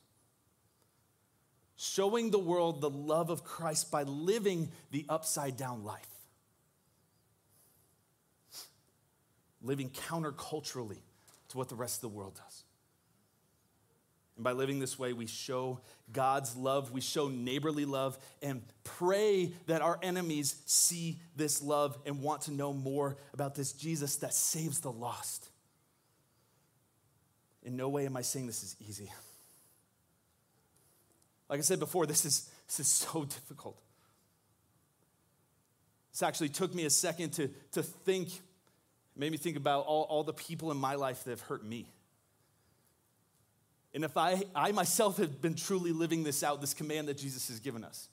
showing 1.82 2.30
the 2.30 2.40
world 2.40 2.80
the 2.80 2.90
love 2.92 3.32
of 3.32 3.44
Christ 3.44 3.90
by 3.90 4.04
living 4.04 4.70
the 4.92 5.04
upside 5.10 5.58
down 5.58 5.84
life. 5.84 6.08
Living 9.64 9.90
counterculturally 9.90 11.00
to 11.50 11.58
what 11.58 11.70
the 11.70 11.76
rest 11.76 11.98
of 11.98 12.02
the 12.02 12.16
world 12.16 12.36
does. 12.36 12.64
And 14.36 14.44
by 14.44 14.52
living 14.52 14.80
this 14.80 15.00
way, 15.00 15.14
we 15.14 15.26
show 15.26 15.80
God's 16.14 16.56
love, 16.56 16.92
we 16.92 17.02
show 17.02 17.30
neighborly 17.30 17.86
love, 17.86 18.20
and 18.44 18.62
pray 18.84 19.52
that 19.66 19.82
our 19.82 19.98
enemies 20.04 20.62
see 20.66 21.20
this 21.36 21.64
love 21.64 21.98
and 22.06 22.22
want 22.22 22.44
to 22.44 22.52
know 22.52 22.74
more 22.74 23.18
about 23.34 23.56
this 23.56 23.74
Jesus 23.74 24.18
that 24.18 24.36
saves 24.36 24.82
the 24.82 24.92
lost. 24.92 25.50
In 27.64 27.76
no 27.76 27.90
way 27.90 28.06
am 28.06 28.16
I 28.16 28.22
saying 28.22 28.46
this 28.46 28.64
is 28.64 28.76
easy. 28.88 29.12
Like 31.52 31.60
I 31.60 31.64
said 31.64 31.80
before, 31.82 32.06
this 32.06 32.24
is, 32.24 32.50
this 32.66 32.80
is 32.80 32.88
so 32.88 33.26
difficult. 33.30 33.78
This 36.14 36.24
actually 36.24 36.48
took 36.48 36.74
me 36.74 36.86
a 36.86 36.90
second 36.90 37.32
to, 37.34 37.50
to 37.74 37.84
think, 37.84 38.30
made 39.18 39.34
me 39.34 39.38
think 39.38 39.58
about 39.58 39.86
all, 39.86 40.04
all 40.04 40.24
the 40.24 40.34
people 40.34 40.72
in 40.72 40.78
my 40.78 40.96
life 40.96 41.26
that 41.26 41.32
have 41.32 41.42
hurt 41.42 41.66
me. 41.66 41.88
And 43.94 44.06
if 44.06 44.16
I, 44.16 44.42
I 44.56 44.72
myself 44.72 45.18
have 45.18 45.42
been 45.42 45.56
truly 45.56 45.92
living 45.92 46.24
this 46.24 46.42
out, 46.42 46.62
this 46.62 46.74
command 46.74 47.10
that 47.10 47.18
Jesus 47.18 47.50
has 47.50 47.60
given 47.60 47.84
us, 47.84 48.08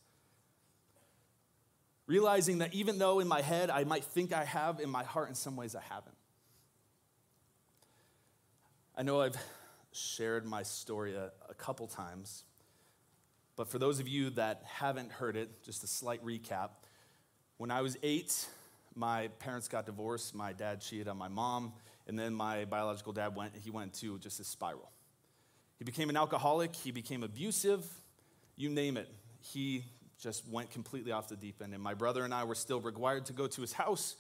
realizing 2.09 2.59
that 2.59 2.75
even 2.75 2.99
though 2.99 3.21
in 3.21 3.29
my 3.29 3.41
head 3.41 3.71
I 3.71 3.85
might 3.85 4.03
think 4.03 4.33
I 4.33 4.45
have, 4.45 4.81
in 4.81 4.91
my 4.91 5.05
heart, 5.05 5.29
in 5.29 5.37
some 5.37 5.55
ways 5.55 5.77
I 5.77 5.83
haven't. 5.83 6.17
I 8.97 9.05
know 9.05 9.21
I've 9.21 9.37
shared 9.93 10.45
my 10.45 10.65
story 10.65 11.15
a, 11.15 11.31
a 11.49 11.55
couple 11.55 11.87
times, 11.87 12.43
but 13.59 13.67
for 13.67 13.81
those 13.81 13.99
of 13.99 14.07
you 14.07 14.31
that 14.31 14.63
haven't 14.65 15.11
heard 15.11 15.35
it, 15.35 15.65
just 15.65 15.83
a 15.83 15.89
slight 15.89 16.25
recap. 16.25 16.71
When 17.57 17.73
I 17.73 17.83
was 17.83 17.97
eight, 18.05 18.47
my 18.95 19.27
parents 19.41 19.67
got 19.67 19.85
divorced. 19.85 20.33
My 20.33 20.53
dad 20.53 20.81
cheated 20.81 21.09
on 21.09 21.19
my 21.19 21.27
mom, 21.27 21.73
and 22.07 22.17
then 22.17 22.33
my 22.35 22.67
biological 22.67 23.13
dad 23.13 23.35
went, 23.35 23.55
he 23.57 23.71
went 23.71 23.95
to 23.95 24.17
just 24.21 24.39
a 24.39 24.45
spiral. 24.45 24.89
He 25.77 25.85
became 25.85 26.09
an 26.09 26.17
alcoholic, 26.17 26.77
he 26.77 26.93
became 26.93 27.25
abusive, 27.25 27.85
you 28.55 28.69
name 28.69 28.97
it. 28.97 29.09
He 29.41 29.85
just 30.23 30.49
went 30.49 30.71
completely 30.71 31.11
off 31.11 31.29
the 31.29 31.37
deep 31.37 31.61
end. 31.61 31.75
And 31.75 31.83
my 31.83 31.95
brother 31.95 32.25
and 32.25 32.33
I 32.33 32.45
were 32.45 32.55
still 32.55 32.81
required 32.81 33.27
to 33.27 33.33
go 33.33 33.49
to 33.49 33.61
his 33.61 33.73
house. 33.73 34.15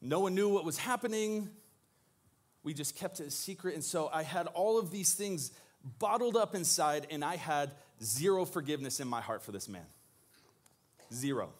No 0.00 0.20
one 0.20 0.34
knew 0.34 0.48
what 0.48 0.64
was 0.64 0.78
happening. 0.78 1.50
We 2.62 2.72
just 2.72 2.96
kept 2.96 3.20
it 3.20 3.26
a 3.26 3.30
secret. 3.30 3.74
And 3.74 3.84
so 3.84 4.08
I 4.10 4.22
had 4.22 4.46
all 4.46 4.78
of 4.78 4.90
these 4.90 5.12
things 5.12 5.52
bottled 5.98 6.34
up 6.34 6.54
inside, 6.54 7.06
and 7.10 7.22
I 7.22 7.36
had 7.36 7.70
zero 8.02 8.44
forgiveness 8.44 9.00
in 9.00 9.08
my 9.08 9.20
heart 9.20 9.42
for 9.42 9.52
this 9.52 9.68
man. 9.68 9.86
Zero. 11.12 11.50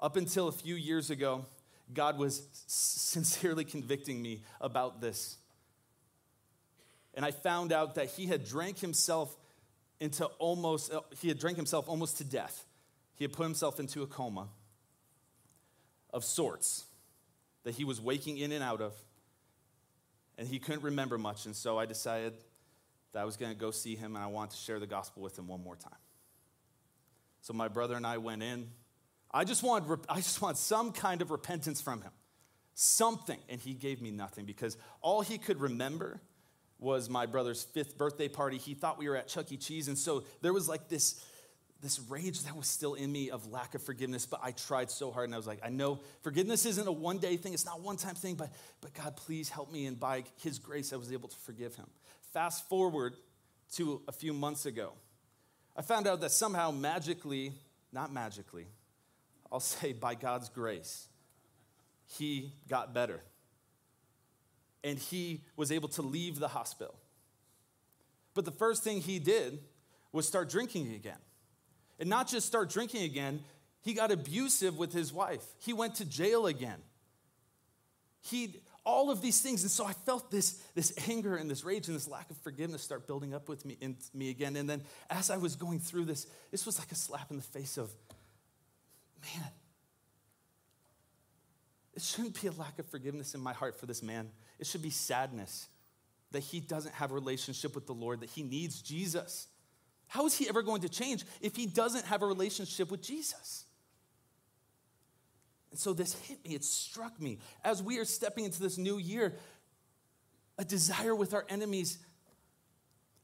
Up 0.00 0.16
until 0.16 0.48
a 0.48 0.52
few 0.52 0.74
years 0.74 1.10
ago, 1.10 1.46
God 1.92 2.18
was 2.18 2.42
sincerely 2.66 3.64
convicting 3.64 4.20
me 4.20 4.42
about 4.60 5.00
this. 5.00 5.36
And 7.14 7.24
I 7.24 7.30
found 7.30 7.72
out 7.72 7.94
that 7.94 8.10
he 8.10 8.26
had 8.26 8.44
drank 8.44 8.78
himself 8.78 9.36
into 10.00 10.26
almost, 10.38 10.92
uh, 10.92 11.00
he 11.20 11.28
had 11.28 11.38
drank 11.38 11.56
himself 11.56 11.88
almost 11.88 12.18
to 12.18 12.24
death. 12.24 12.64
He 13.14 13.24
had 13.24 13.32
put 13.32 13.44
himself 13.44 13.78
into 13.78 14.02
a 14.02 14.06
coma 14.06 14.48
of 16.12 16.24
sorts 16.24 16.84
that 17.62 17.74
he 17.74 17.84
was 17.84 18.00
waking 18.00 18.38
in 18.38 18.52
and 18.52 18.62
out 18.62 18.80
of. 18.80 18.92
And 20.36 20.48
he 20.48 20.58
couldn't 20.58 20.82
remember 20.82 21.16
much. 21.16 21.46
And 21.46 21.54
so 21.54 21.78
I 21.78 21.86
decided 21.86 22.34
that 23.14 23.20
I 23.20 23.24
was 23.24 23.36
going 23.36 23.52
to 23.52 23.58
go 23.58 23.70
see 23.70 23.94
him 23.96 24.16
and 24.16 24.24
I 24.24 24.26
wanted 24.26 24.50
to 24.50 24.56
share 24.58 24.78
the 24.78 24.86
gospel 24.86 25.22
with 25.22 25.38
him 25.38 25.46
one 25.46 25.62
more 25.62 25.76
time. 25.76 25.92
So 27.40 27.52
my 27.52 27.68
brother 27.68 27.94
and 27.94 28.06
I 28.06 28.18
went 28.18 28.42
in. 28.42 28.68
I 29.32 29.44
just 29.44 29.62
wanted, 29.62 30.00
I 30.08 30.16
just 30.16 30.42
wanted 30.42 30.58
some 30.58 30.92
kind 30.92 31.22
of 31.22 31.30
repentance 31.30 31.80
from 31.80 32.02
him, 32.02 32.10
something. 32.74 33.38
And 33.48 33.60
he 33.60 33.72
gave 33.72 34.02
me 34.02 34.10
nothing 34.10 34.44
because 34.44 34.76
all 35.00 35.22
he 35.22 35.38
could 35.38 35.60
remember 35.60 36.20
was 36.78 37.08
my 37.08 37.26
brother's 37.26 37.62
fifth 37.62 37.96
birthday 37.96 38.28
party. 38.28 38.58
He 38.58 38.74
thought 38.74 38.98
we 38.98 39.08
were 39.08 39.16
at 39.16 39.28
Chuck 39.28 39.50
E. 39.52 39.56
Cheese. 39.56 39.88
And 39.88 39.96
so 39.96 40.24
there 40.42 40.52
was 40.52 40.68
like 40.68 40.88
this, 40.88 41.24
this 41.82 42.00
rage 42.00 42.42
that 42.42 42.56
was 42.56 42.66
still 42.66 42.94
in 42.94 43.12
me 43.12 43.30
of 43.30 43.46
lack 43.46 43.76
of 43.76 43.82
forgiveness, 43.82 44.26
but 44.26 44.40
I 44.42 44.50
tried 44.50 44.90
so 44.90 45.12
hard 45.12 45.26
and 45.26 45.34
I 45.34 45.36
was 45.36 45.46
like, 45.46 45.60
I 45.64 45.68
know 45.68 46.00
forgiveness 46.22 46.66
isn't 46.66 46.86
a 46.86 46.92
one 46.92 47.18
day 47.18 47.36
thing, 47.36 47.54
it's 47.54 47.66
not 47.66 47.80
one 47.80 47.96
time 47.96 48.16
thing, 48.16 48.34
but, 48.34 48.50
but 48.80 48.92
God, 48.92 49.16
please 49.16 49.48
help 49.48 49.70
me. 49.70 49.86
And 49.86 50.00
by 50.00 50.24
His 50.42 50.58
grace, 50.58 50.92
I 50.92 50.96
was 50.96 51.12
able 51.12 51.28
to 51.28 51.36
forgive 51.38 51.76
him. 51.76 51.86
Fast 52.34 52.68
forward 52.68 53.14
to 53.74 54.02
a 54.08 54.12
few 54.12 54.32
months 54.32 54.66
ago. 54.66 54.94
I 55.76 55.82
found 55.82 56.08
out 56.08 56.20
that 56.22 56.32
somehow 56.32 56.72
magically, 56.72 57.52
not 57.92 58.12
magically, 58.12 58.66
I'll 59.52 59.60
say 59.78 59.92
by 59.92 60.16
God's 60.16 60.48
grace, 60.48 61.06
he 62.06 62.52
got 62.68 62.92
better. 62.92 63.20
And 64.82 64.98
he 64.98 65.44
was 65.54 65.70
able 65.70 65.88
to 65.90 66.02
leave 66.02 66.40
the 66.40 66.48
hospital. 66.48 66.96
But 68.34 68.44
the 68.44 68.50
first 68.50 68.82
thing 68.82 69.00
he 69.00 69.20
did 69.20 69.60
was 70.10 70.26
start 70.26 70.50
drinking 70.50 70.92
again. 70.92 71.22
And 72.00 72.10
not 72.10 72.26
just 72.26 72.48
start 72.48 72.68
drinking 72.68 73.04
again, 73.04 73.44
he 73.80 73.94
got 73.94 74.10
abusive 74.10 74.76
with 74.76 74.92
his 74.92 75.12
wife. 75.12 75.44
He 75.60 75.72
went 75.72 75.94
to 75.96 76.04
jail 76.04 76.46
again. 76.48 76.82
He 78.22 78.56
all 78.84 79.10
of 79.10 79.22
these 79.22 79.40
things. 79.40 79.62
And 79.62 79.70
so 79.70 79.84
I 79.84 79.92
felt 79.92 80.30
this, 80.30 80.62
this 80.74 80.92
anger 81.08 81.36
and 81.36 81.50
this 81.50 81.64
rage 81.64 81.88
and 81.88 81.96
this 81.96 82.08
lack 82.08 82.30
of 82.30 82.36
forgiveness 82.38 82.82
start 82.82 83.06
building 83.06 83.34
up 83.34 83.48
with 83.48 83.64
me 83.64 83.76
in 83.80 83.96
me 84.12 84.30
again. 84.30 84.56
And 84.56 84.68
then 84.68 84.82
as 85.10 85.30
I 85.30 85.36
was 85.38 85.56
going 85.56 85.80
through 85.80 86.04
this, 86.04 86.26
this 86.50 86.66
was 86.66 86.78
like 86.78 86.92
a 86.92 86.94
slap 86.94 87.30
in 87.30 87.36
the 87.36 87.42
face 87.42 87.78
of, 87.78 87.90
man, 89.22 89.50
it 91.94 92.02
shouldn't 92.02 92.40
be 92.40 92.48
a 92.48 92.52
lack 92.52 92.78
of 92.78 92.86
forgiveness 92.86 93.34
in 93.34 93.40
my 93.40 93.52
heart 93.52 93.78
for 93.78 93.86
this 93.86 94.02
man. 94.02 94.30
It 94.58 94.66
should 94.66 94.82
be 94.82 94.90
sadness 94.90 95.68
that 96.32 96.40
he 96.40 96.60
doesn't 96.60 96.94
have 96.94 97.12
a 97.12 97.14
relationship 97.14 97.74
with 97.74 97.86
the 97.86 97.94
Lord, 97.94 98.20
that 98.20 98.30
he 98.30 98.42
needs 98.42 98.82
Jesus. 98.82 99.46
How 100.08 100.26
is 100.26 100.36
he 100.36 100.48
ever 100.48 100.62
going 100.62 100.82
to 100.82 100.88
change 100.88 101.24
if 101.40 101.56
he 101.56 101.66
doesn't 101.66 102.04
have 102.06 102.22
a 102.22 102.26
relationship 102.26 102.90
with 102.90 103.00
Jesus? 103.00 103.64
And 105.74 105.78
so 105.80 105.92
this 105.92 106.14
hit 106.14 106.38
me, 106.44 106.54
it 106.54 106.62
struck 106.62 107.20
me. 107.20 107.40
As 107.64 107.82
we 107.82 107.98
are 107.98 108.04
stepping 108.04 108.44
into 108.44 108.62
this 108.62 108.78
new 108.78 108.96
year, 108.96 109.34
a 110.56 110.64
desire 110.64 111.16
with 111.16 111.34
our 111.34 111.44
enemies 111.48 111.98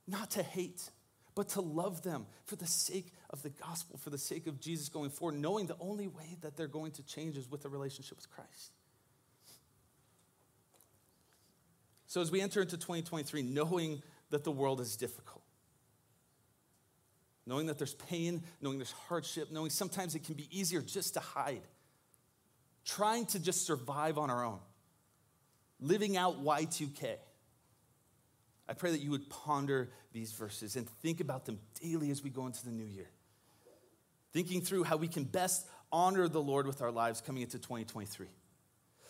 not 0.09 0.33
to 0.33 0.43
hate, 0.43 0.91
but 1.37 1.51
to 1.51 1.61
love 1.61 2.03
them 2.03 2.27
for 2.47 2.57
the 2.57 2.67
sake 2.67 3.13
of 3.31 3.41
the 3.45 3.51
gospel, 3.51 3.99
for 3.99 4.11
the 4.11 4.19
sake 4.19 4.49
of 4.49 4.59
Jesus 4.59 4.89
going 4.89 5.11
forward, 5.11 5.37
knowing 5.37 5.69
the 5.69 5.77
only 5.79 6.09
way 6.09 6.39
that 6.41 6.57
they're 6.57 6.67
going 6.67 6.91
to 6.91 7.05
change 7.05 7.37
is 7.37 7.49
with 7.49 7.65
a 7.67 7.69
relationship 7.69 8.17
with 8.17 8.29
Christ. 8.29 8.73
So, 12.09 12.21
as 12.21 12.33
we 12.33 12.41
enter 12.41 12.63
into 12.63 12.77
2023, 12.77 13.43
knowing 13.43 14.03
that 14.31 14.43
the 14.43 14.51
world 14.51 14.81
is 14.81 14.97
difficult, 14.97 15.45
knowing 17.47 17.67
that 17.67 17.79
there's 17.79 17.95
pain, 17.95 18.43
knowing 18.61 18.79
there's 18.79 18.91
hardship, 18.91 19.53
knowing 19.53 19.71
sometimes 19.71 20.17
it 20.17 20.25
can 20.25 20.35
be 20.35 20.49
easier 20.51 20.83
just 20.83 21.15
to 21.15 21.21
hide, 21.21 21.63
trying 22.85 23.27
to 23.27 23.39
just 23.39 23.67
survive 23.67 24.19
on 24.19 24.31
our 24.31 24.45
own, 24.45 24.59
living 25.81 26.17
out 26.17 26.45
Y2K. 26.45 27.17
I 28.69 28.73
pray 28.73 28.93
that 28.93 29.01
you 29.01 29.11
would 29.11 29.29
ponder 29.29 29.91
these 30.13 30.33
verses 30.33 30.77
and 30.77 30.89
think 31.03 31.21
about 31.21 31.45
them 31.45 31.59
daily 31.83 32.11
as 32.11 32.23
we 32.23 32.31
go 32.31 32.47
into 32.47 32.65
the 32.65 32.71
new 32.71 32.85
year. 32.85 33.11
Thinking 34.33 34.61
through 34.61 34.85
how 34.85 34.97
we 34.97 35.09
can 35.09 35.25
best 35.25 35.67
honor 35.91 36.29
the 36.29 36.41
Lord 36.41 36.67
with 36.67 36.83
our 36.83 36.93
lives 36.93 37.21
coming 37.21 37.43
into 37.43 37.59
2023. 37.59 38.29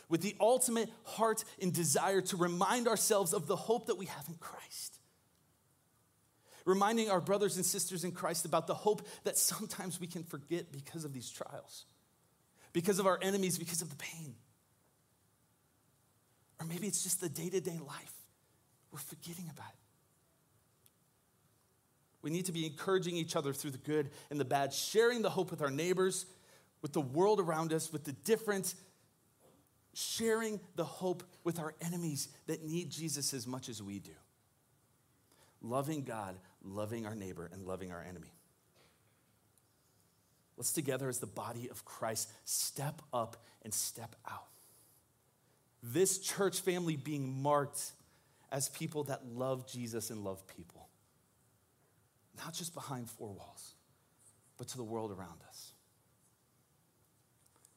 With 0.09 0.23
the 0.23 0.35
ultimate 0.41 0.91
heart 1.05 1.45
and 1.61 1.73
desire 1.73 2.23
to 2.23 2.37
remind 2.37 2.89
ourselves 2.89 3.33
of 3.33 3.47
the 3.47 3.57
hope 3.57 3.87
that 3.87 3.99
we 3.99 4.07
have 4.07 4.27
in 4.29 4.35
Christ 4.35 5.01
reminding 6.65 7.11
our 7.11 7.21
brothers 7.21 7.57
and 7.57 7.65
sisters 7.65 8.05
in 8.05 8.13
Christ 8.13 8.45
about 8.45 8.67
the 8.67 8.75
hope 8.75 9.07
that 9.25 9.37
sometimes 9.37 10.01
we 10.01 10.07
can 10.07 10.23
forget 10.23 10.73
because 10.73 11.05
of 11.05 11.13
these 11.13 11.31
trials, 11.31 11.85
because 12.73 12.99
of 12.99 13.07
our 13.07 13.19
enemies, 13.23 13.59
because 13.59 13.83
of 13.83 13.91
the 13.91 13.97
pain. 13.97 14.35
Or 16.61 16.67
maybe 16.67 16.87
it's 16.87 17.03
just 17.03 17.21
the 17.21 17.29
day 17.29 17.49
to 17.49 17.61
day 17.61 17.79
life. 17.87 18.13
We're 18.93 18.99
forgetting 18.99 19.51
about. 19.51 19.73
We 22.23 22.31
need 22.31 22.47
to 22.47 22.53
be 22.53 22.67
encouraging 22.67 23.17
each 23.17 23.35
other 23.35 23.53
through 23.53 23.71
the 23.71 23.79
good 23.79 24.11
and 24.31 24.39
the 24.39 24.45
bad, 24.45 24.75
sharing 24.75 25.23
the 25.23 25.31
hope 25.31 25.51
with 25.51 25.63
our 25.63 25.71
neighbors, 25.71 26.27
with 26.83 26.93
the 26.93 27.01
world 27.01 27.41
around 27.41 27.73
us, 27.73 27.93
with 27.93 28.05
the 28.05 28.13
different, 28.13 28.75
sharing 29.95 30.61
the 30.77 30.85
hope 30.85 31.23
with 31.45 31.59
our 31.59 31.75
enemies 31.81 32.29
that 32.47 32.63
need 32.63 32.91
Jesus 32.91 33.33
as 33.33 33.47
much 33.47 33.69
as 33.69 33.83
we 33.83 33.99
do. 33.99 34.13
Loving 35.63 36.03
God, 36.03 36.37
loving 36.63 37.07
our 37.07 37.15
neighbor, 37.15 37.49
and 37.53 37.67
loving 37.67 37.91
our 37.91 38.03
enemy. 38.03 38.33
Let's 40.61 40.73
together, 40.73 41.09
as 41.09 41.21
the 41.21 41.27
body 41.27 41.71
of 41.71 41.87
Christ, 41.87 42.31
step 42.45 43.01
up 43.15 43.39
and 43.63 43.73
step 43.73 44.15
out. 44.31 44.45
This 45.83 46.19
church 46.19 46.61
family 46.61 46.97
being 46.97 47.43
marked 47.43 47.81
as 48.53 48.69
people 48.69 49.05
that 49.05 49.25
love 49.27 49.67
Jesus 49.67 50.11
and 50.11 50.23
love 50.23 50.47
people, 50.47 50.91
not 52.45 52.53
just 52.53 52.75
behind 52.75 53.09
four 53.09 53.29
walls, 53.29 53.73
but 54.59 54.69
to 54.69 54.77
the 54.77 54.85
world 54.85 55.13
around 55.13 55.41
us. 55.49 55.73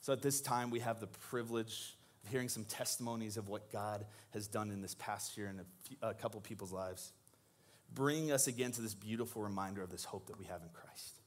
So 0.01 0.11
at 0.11 0.21
this 0.21 0.41
time, 0.41 0.69
we 0.69 0.81
have 0.81 0.99
the 0.99 1.07
privilege 1.07 1.95
of 2.25 2.31
hearing 2.31 2.49
some 2.49 2.65
testimonies 2.65 3.37
of 3.37 3.47
what 3.47 3.71
God 3.71 4.05
has 4.31 4.45
done 4.45 4.71
in 4.71 4.81
this 4.81 4.95
past 4.95 5.37
year 5.37 5.47
in 5.47 5.61
a, 5.61 5.65
few, 5.87 5.95
a 6.01 6.13
couple 6.13 6.41
people's 6.41 6.73
lives 6.73 7.13
bringing 7.93 8.33
us 8.33 8.47
again 8.47 8.73
to 8.73 8.81
this 8.81 8.93
beautiful 8.93 9.41
reminder 9.41 9.81
of 9.81 9.89
this 9.89 10.03
hope 10.03 10.25
that 10.25 10.37
we 10.37 10.43
have 10.43 10.61
in 10.63 10.69
Christ 10.73 11.22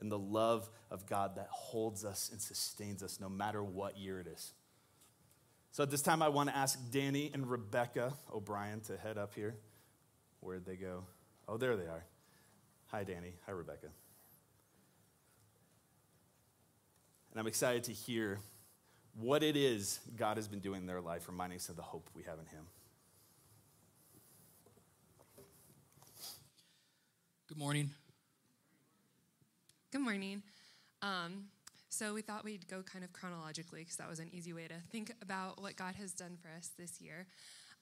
and 0.00 0.10
the 0.10 0.18
love 0.18 0.68
of 0.90 1.06
God 1.06 1.36
that 1.36 1.48
holds 1.50 2.04
us 2.04 2.30
and 2.30 2.40
sustains 2.40 3.02
us 3.02 3.18
no 3.20 3.28
matter 3.28 3.62
what 3.62 3.98
year 3.98 4.20
it 4.20 4.26
is. 4.26 4.52
So 5.72 5.82
at 5.82 5.90
this 5.90 6.02
time, 6.02 6.22
I 6.22 6.28
want 6.28 6.48
to 6.48 6.56
ask 6.56 6.78
Danny 6.90 7.30
and 7.32 7.48
Rebecca 7.48 8.14
O'Brien 8.32 8.80
to 8.82 8.96
head 8.96 9.18
up 9.18 9.34
here. 9.34 9.56
Where'd 10.40 10.64
they 10.64 10.76
go? 10.76 11.04
Oh, 11.46 11.56
there 11.56 11.76
they 11.76 11.86
are. 11.86 12.04
Hi, 12.88 13.04
Danny. 13.04 13.34
Hi, 13.46 13.52
Rebecca. 13.52 13.88
And 17.32 17.40
I'm 17.40 17.46
excited 17.46 17.84
to 17.84 17.92
hear 17.92 18.38
what 19.14 19.42
it 19.42 19.56
is 19.56 20.00
God 20.16 20.36
has 20.36 20.48
been 20.48 20.60
doing 20.60 20.82
in 20.82 20.86
their 20.86 21.00
life, 21.00 21.28
reminding 21.28 21.58
us 21.58 21.68
of 21.68 21.76
the 21.76 21.82
hope 21.82 22.08
we 22.14 22.22
have 22.22 22.38
in 22.38 22.46
Him. 22.46 22.64
Good 27.48 27.58
morning. 27.58 27.90
Good 29.90 30.02
morning. 30.02 30.42
Um, 31.00 31.44
so 31.88 32.12
we 32.12 32.20
thought 32.20 32.44
we'd 32.44 32.68
go 32.68 32.82
kind 32.82 33.06
of 33.06 33.14
chronologically 33.14 33.80
because 33.80 33.96
that 33.96 34.06
was 34.06 34.18
an 34.18 34.28
easy 34.34 34.52
way 34.52 34.68
to 34.68 34.74
think 34.92 35.10
about 35.22 35.62
what 35.62 35.76
God 35.76 35.94
has 35.94 36.12
done 36.12 36.36
for 36.42 36.50
us 36.54 36.72
this 36.78 37.00
year. 37.00 37.26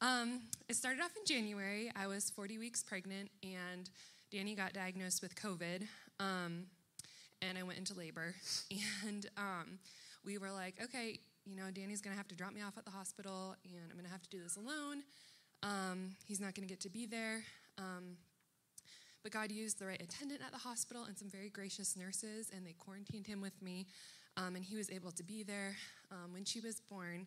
Um, 0.01 0.43
it 0.69 0.77
started 0.77 1.03
off 1.03 1.11
in 1.17 1.27
January. 1.27 1.91
I 1.97 2.07
was 2.07 2.31
40 2.31 2.59
weeks 2.59 2.85
pregnant, 2.85 3.33
and 3.43 3.91
Danny 4.31 4.55
got 4.55 4.73
diagnosed 4.73 5.21
with 5.21 5.35
COVID, 5.35 5.89
um, 6.21 6.67
and 7.43 7.59
I 7.59 7.65
went 7.65 7.79
into 7.79 7.95
labor. 7.95 8.37
And 9.05 9.27
um, 9.37 9.81
we 10.25 10.39
were 10.39 10.53
like, 10.53 10.75
okay, 10.81 11.19
you 11.45 11.57
know, 11.57 11.73
Danny's 11.73 12.03
going 12.03 12.15
to 12.15 12.19
have 12.19 12.29
to 12.29 12.37
drop 12.37 12.55
me 12.55 12.63
off 12.63 12.79
at 12.79 12.85
the 12.85 12.93
hospital, 12.93 13.57
and 13.65 13.83
I'm 13.91 13.97
going 13.97 14.07
to 14.07 14.13
have 14.13 14.23
to 14.23 14.31
do 14.31 14.41
this 14.41 14.55
alone. 14.55 15.03
Um, 15.65 16.15
he's 16.25 16.39
not 16.39 16.55
going 16.55 16.69
to 16.69 16.73
get 16.73 16.83
to 16.83 16.89
be 16.89 17.07
there. 17.07 17.43
But 19.27 19.33
God 19.33 19.51
used 19.51 19.81
the 19.81 19.87
right 19.87 20.01
attendant 20.01 20.41
at 20.41 20.53
the 20.53 20.59
hospital 20.59 21.03
and 21.03 21.19
some 21.19 21.29
very 21.29 21.49
gracious 21.49 21.97
nurses, 21.97 22.49
and 22.55 22.65
they 22.65 22.75
quarantined 22.79 23.27
him 23.27 23.41
with 23.41 23.61
me. 23.61 23.89
Um, 24.37 24.55
and 24.55 24.65
he 24.65 24.77
was 24.77 24.89
able 24.89 25.11
to 25.11 25.25
be 25.25 25.43
there 25.43 25.75
um, 26.13 26.33
when 26.33 26.45
she 26.45 26.61
was 26.61 26.79
born. 26.79 27.27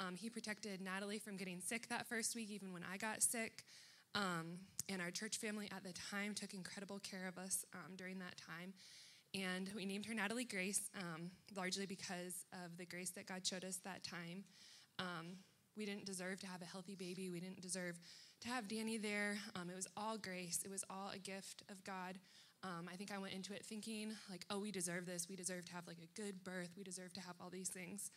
Um, 0.00 0.16
he 0.16 0.28
protected 0.28 0.80
Natalie 0.80 1.20
from 1.20 1.36
getting 1.36 1.60
sick 1.60 1.88
that 1.88 2.08
first 2.08 2.34
week, 2.34 2.50
even 2.50 2.72
when 2.72 2.82
I 2.92 2.96
got 2.96 3.22
sick. 3.22 3.62
Um, 4.16 4.58
and 4.88 5.00
our 5.00 5.12
church 5.12 5.36
family 5.36 5.70
at 5.70 5.84
the 5.84 5.92
time 5.92 6.34
took 6.34 6.52
incredible 6.52 6.98
care 6.98 7.28
of 7.28 7.38
us 7.38 7.64
um, 7.74 7.94
during 7.94 8.18
that 8.18 8.34
time. 8.36 8.72
And 9.32 9.70
we 9.76 9.86
named 9.86 10.06
her 10.06 10.14
Natalie 10.14 10.46
Grace, 10.46 10.90
um, 11.00 11.30
largely 11.56 11.86
because 11.86 12.44
of 12.64 12.76
the 12.76 12.86
grace 12.86 13.10
that 13.10 13.26
God 13.26 13.46
showed 13.46 13.64
us 13.64 13.76
that 13.84 14.02
time. 14.02 14.42
we 15.76 15.86
didn't 15.86 16.06
deserve 16.06 16.40
to 16.40 16.48
have 16.48 16.60
a 16.62 16.64
healthy 16.64 16.96
baby. 16.96 17.30
We 17.30 17.38
didn't 17.38 17.60
deserve 17.60 18.00
to 18.40 18.48
have 18.48 18.68
Danny 18.68 18.98
there. 18.98 19.38
Um, 19.54 19.70
it 19.70 19.76
was 19.76 19.88
all 19.96 20.18
grace, 20.18 20.62
it 20.64 20.70
was 20.70 20.84
all 20.90 21.10
a 21.14 21.18
gift 21.18 21.62
of 21.70 21.82
God. 21.84 22.18
Um, 22.62 22.88
I 22.92 22.96
think 22.96 23.12
I 23.12 23.18
went 23.18 23.34
into 23.34 23.52
it 23.54 23.64
thinking, 23.64 24.12
like, 24.30 24.44
oh, 24.50 24.58
we 24.58 24.72
deserve 24.72 25.06
this. 25.06 25.28
We 25.28 25.36
deserve 25.36 25.66
to 25.66 25.72
have 25.74 25.86
like 25.86 25.98
a 25.98 26.20
good 26.20 26.42
birth. 26.42 26.70
We 26.76 26.82
deserve 26.82 27.12
to 27.12 27.20
have 27.20 27.36
all 27.40 27.50
these 27.50 27.68
things. 27.68 28.10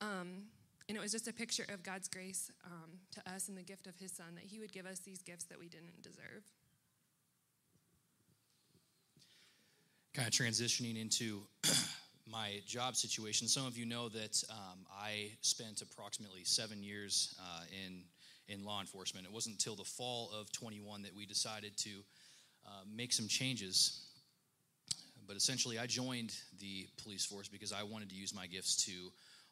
Um, 0.00 0.44
and 0.88 0.96
it 0.96 1.00
was 1.00 1.12
just 1.12 1.28
a 1.28 1.32
picture 1.32 1.64
of 1.68 1.82
God's 1.82 2.08
grace 2.08 2.50
um, 2.64 2.90
to 3.12 3.32
us 3.32 3.48
and 3.48 3.56
the 3.56 3.62
gift 3.62 3.86
of 3.86 3.96
His 3.96 4.12
Son 4.12 4.34
that 4.34 4.44
He 4.44 4.58
would 4.58 4.72
give 4.72 4.86
us 4.86 5.00
these 5.00 5.20
gifts 5.22 5.44
that 5.44 5.58
we 5.58 5.68
didn't 5.68 6.02
deserve. 6.02 6.42
Kind 10.14 10.28
of 10.28 10.34
transitioning 10.34 11.00
into 11.00 11.42
my 12.30 12.60
job 12.66 12.96
situation. 12.96 13.48
Some 13.48 13.66
of 13.66 13.76
you 13.76 13.86
know 13.86 14.08
that 14.10 14.42
um, 14.50 14.86
I 14.90 15.30
spent 15.40 15.82
approximately 15.82 16.44
seven 16.44 16.82
years 16.82 17.34
uh, 17.40 17.62
in 17.86 18.04
in 18.52 18.64
law 18.64 18.80
enforcement. 18.80 19.26
It 19.26 19.32
wasn't 19.32 19.54
until 19.54 19.76
the 19.76 19.84
fall 19.84 20.30
of 20.38 20.52
21 20.52 21.02
that 21.02 21.16
we 21.16 21.26
decided 21.26 21.76
to 21.78 21.90
uh, 22.66 22.70
make 22.94 23.12
some 23.12 23.26
changes. 23.26 24.06
But 25.26 25.36
essentially, 25.36 25.78
I 25.78 25.86
joined 25.86 26.34
the 26.60 26.86
police 27.02 27.24
force 27.24 27.48
because 27.48 27.72
I 27.72 27.82
wanted 27.82 28.10
to 28.10 28.14
use 28.14 28.34
my 28.34 28.46
gifts 28.46 28.84
to 28.86 28.92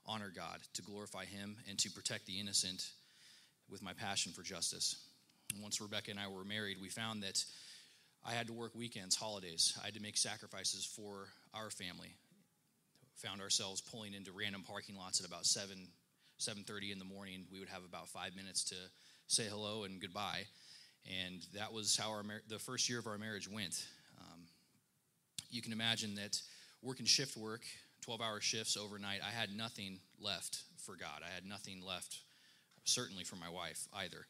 honor 0.06 0.32
God, 0.34 0.58
to 0.74 0.82
glorify 0.82 1.24
Him, 1.24 1.56
and 1.68 1.78
to 1.78 1.90
protect 1.90 2.26
the 2.26 2.38
innocent 2.38 2.90
with 3.70 3.82
my 3.82 3.92
passion 3.92 4.32
for 4.32 4.42
justice. 4.42 4.96
And 5.54 5.62
once 5.62 5.80
Rebecca 5.80 6.10
and 6.10 6.20
I 6.20 6.28
were 6.28 6.44
married, 6.44 6.76
we 6.80 6.88
found 6.88 7.22
that 7.22 7.44
I 8.26 8.32
had 8.32 8.48
to 8.48 8.52
work 8.52 8.74
weekends, 8.74 9.16
holidays. 9.16 9.78
I 9.80 9.86
had 9.86 9.94
to 9.94 10.02
make 10.02 10.16
sacrifices 10.16 10.84
for 10.84 11.28
our 11.54 11.70
family. 11.70 12.14
Found 13.22 13.40
ourselves 13.40 13.80
pulling 13.80 14.14
into 14.14 14.32
random 14.32 14.62
parking 14.62 14.96
lots 14.96 15.20
at 15.20 15.26
about 15.26 15.46
7 15.46 15.88
7.30 16.40 16.92
in 16.92 16.98
the 16.98 17.04
morning 17.04 17.44
we 17.52 17.60
would 17.60 17.68
have 17.68 17.84
about 17.84 18.08
five 18.08 18.34
minutes 18.34 18.64
to 18.64 18.74
say 19.26 19.44
hello 19.44 19.84
and 19.84 20.00
goodbye. 20.00 20.44
And 21.24 21.46
that 21.54 21.72
was 21.72 21.96
how 21.96 22.10
our 22.10 22.24
the 22.48 22.58
first 22.58 22.88
year 22.88 22.98
of 22.98 23.06
our 23.06 23.18
marriage 23.18 23.48
went. 23.48 23.86
Um, 24.18 24.40
you 25.50 25.60
can 25.60 25.72
imagine 25.72 26.14
that 26.14 26.40
working 26.82 27.06
shift 27.06 27.36
work 27.36 27.60
12 28.02 28.22
hour 28.22 28.40
shifts 28.40 28.78
overnight 28.78 29.20
i 29.22 29.30
had 29.30 29.54
nothing 29.54 29.98
left 30.18 30.62
for 30.78 30.96
god. 30.96 31.20
I 31.22 31.34
had 31.34 31.44
nothing 31.44 31.82
left 31.86 32.20
certainly 32.84 33.24
for 33.24 33.36
my 33.36 33.50
wife 33.50 33.86
either. 33.94 34.26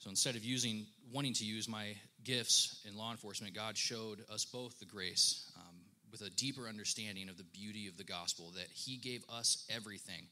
So 0.00 0.10
instead 0.10 0.36
of 0.36 0.44
using 0.44 0.86
wanting 1.10 1.32
to 1.34 1.44
use 1.44 1.66
my 1.66 1.94
gifts 2.24 2.84
in 2.86 2.96
law 2.96 3.10
enforcement 3.10 3.54
god 3.54 3.78
showed 3.78 4.18
us 4.30 4.44
both 4.44 4.78
the 4.78 4.84
grace 4.84 5.50
um, 5.56 5.76
with 6.10 6.20
a 6.20 6.30
deeper 6.30 6.68
understanding 6.68 7.30
of 7.30 7.38
the 7.38 7.44
beauty 7.44 7.88
of 7.88 7.96
the 7.96 8.04
gospel 8.04 8.52
that 8.56 8.68
he 8.74 8.98
gave 8.98 9.24
us 9.30 9.64
everything 9.70 10.26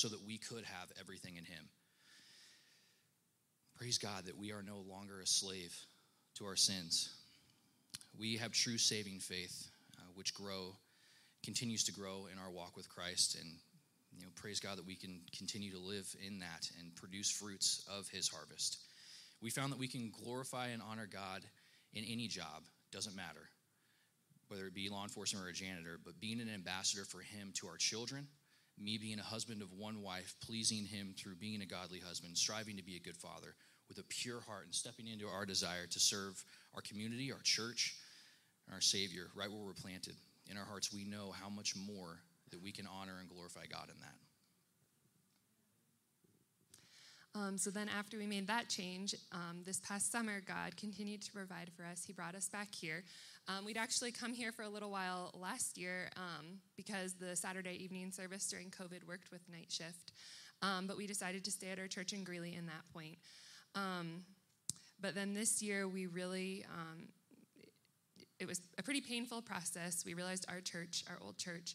so 0.00 0.08
that 0.08 0.24
we 0.26 0.38
could 0.38 0.64
have 0.64 0.90
everything 0.98 1.36
in 1.36 1.44
Him. 1.44 1.68
Praise 3.76 3.98
God 3.98 4.24
that 4.26 4.38
we 4.38 4.50
are 4.50 4.62
no 4.62 4.78
longer 4.88 5.20
a 5.20 5.26
slave 5.26 5.76
to 6.36 6.46
our 6.46 6.56
sins. 6.56 7.10
We 8.18 8.38
have 8.38 8.52
true 8.52 8.78
saving 8.78 9.20
faith, 9.20 9.68
uh, 9.98 10.08
which 10.14 10.32
grow, 10.32 10.74
continues 11.44 11.84
to 11.84 11.92
grow 11.92 12.28
in 12.32 12.38
our 12.38 12.50
walk 12.50 12.76
with 12.76 12.88
Christ, 12.88 13.36
and 13.38 13.50
you 14.16 14.22
know, 14.22 14.30
praise 14.36 14.58
God 14.58 14.78
that 14.78 14.86
we 14.86 14.96
can 14.96 15.20
continue 15.36 15.70
to 15.72 15.78
live 15.78 16.06
in 16.26 16.38
that 16.38 16.70
and 16.78 16.96
produce 16.96 17.30
fruits 17.30 17.84
of 17.90 18.08
His 18.08 18.28
harvest. 18.28 18.78
We 19.42 19.50
found 19.50 19.70
that 19.72 19.78
we 19.78 19.88
can 19.88 20.12
glorify 20.24 20.68
and 20.68 20.82
honor 20.82 21.08
God 21.10 21.42
in 21.92 22.04
any 22.04 22.26
job, 22.26 22.64
doesn't 22.90 23.16
matter, 23.16 23.50
whether 24.48 24.66
it 24.66 24.74
be 24.74 24.88
law 24.88 25.02
enforcement 25.02 25.44
or 25.44 25.48
a 25.50 25.52
janitor, 25.52 26.00
but 26.02 26.20
being 26.20 26.40
an 26.40 26.50
ambassador 26.52 27.04
for 27.04 27.20
Him 27.20 27.52
to 27.56 27.66
our 27.66 27.76
children 27.76 28.28
me 28.80 28.98
being 28.98 29.18
a 29.18 29.22
husband 29.22 29.62
of 29.62 29.72
one 29.72 30.02
wife, 30.02 30.34
pleasing 30.40 30.84
him 30.84 31.14
through 31.16 31.36
being 31.36 31.62
a 31.62 31.66
godly 31.66 32.00
husband, 32.00 32.36
striving 32.36 32.76
to 32.76 32.82
be 32.82 32.96
a 32.96 33.00
good 33.00 33.16
father 33.16 33.54
with 33.88 33.98
a 33.98 34.04
pure 34.04 34.40
heart, 34.40 34.64
and 34.64 34.74
stepping 34.74 35.08
into 35.08 35.26
our 35.26 35.44
desire 35.44 35.86
to 35.86 36.00
serve 36.00 36.42
our 36.74 36.80
community, 36.80 37.32
our 37.32 37.40
church, 37.42 37.96
and 38.66 38.74
our 38.74 38.80
Savior, 38.80 39.28
right 39.34 39.50
where 39.50 39.60
we're 39.60 39.72
planted. 39.72 40.14
In 40.50 40.56
our 40.56 40.64
hearts, 40.64 40.92
we 40.92 41.04
know 41.04 41.32
how 41.32 41.48
much 41.48 41.74
more 41.76 42.20
that 42.50 42.62
we 42.62 42.72
can 42.72 42.86
honor 42.86 43.18
and 43.20 43.28
glorify 43.28 43.66
God 43.70 43.88
in 43.88 44.00
that. 44.00 44.14
Um, 47.32 47.56
so 47.56 47.70
then, 47.70 47.88
after 47.88 48.18
we 48.18 48.26
made 48.26 48.48
that 48.48 48.68
change, 48.68 49.14
um, 49.30 49.62
this 49.64 49.80
past 49.80 50.10
summer, 50.10 50.40
God 50.44 50.76
continued 50.76 51.22
to 51.22 51.32
provide 51.32 51.70
for 51.76 51.84
us. 51.84 52.04
He 52.04 52.12
brought 52.12 52.34
us 52.34 52.48
back 52.48 52.74
here. 52.74 53.04
Um, 53.50 53.64
we'd 53.64 53.76
actually 53.76 54.12
come 54.12 54.32
here 54.32 54.52
for 54.52 54.62
a 54.62 54.68
little 54.68 54.90
while 54.90 55.32
last 55.34 55.76
year 55.76 56.10
um, 56.16 56.58
because 56.76 57.14
the 57.14 57.34
Saturday 57.34 57.82
evening 57.82 58.12
service 58.12 58.46
during 58.46 58.70
COVID 58.70 59.04
worked 59.08 59.32
with 59.32 59.40
night 59.50 59.70
shift. 59.70 60.12
Um, 60.62 60.86
but 60.86 60.96
we 60.96 61.06
decided 61.06 61.42
to 61.44 61.50
stay 61.50 61.70
at 61.70 61.78
our 61.78 61.88
church 61.88 62.12
in 62.12 62.22
Greeley 62.22 62.54
in 62.54 62.66
that 62.66 62.82
point. 62.92 63.16
Um, 63.74 64.24
but 65.00 65.14
then 65.14 65.34
this 65.34 65.62
year, 65.62 65.88
we 65.88 66.06
really, 66.06 66.64
it 68.38 68.46
was 68.46 68.60
a 68.78 68.82
pretty 68.82 69.00
painful 69.00 69.42
process. 69.42 70.04
We 70.04 70.14
realized 70.14 70.44
our 70.48 70.60
church, 70.60 71.04
our 71.08 71.18
old 71.24 71.38
church, 71.38 71.74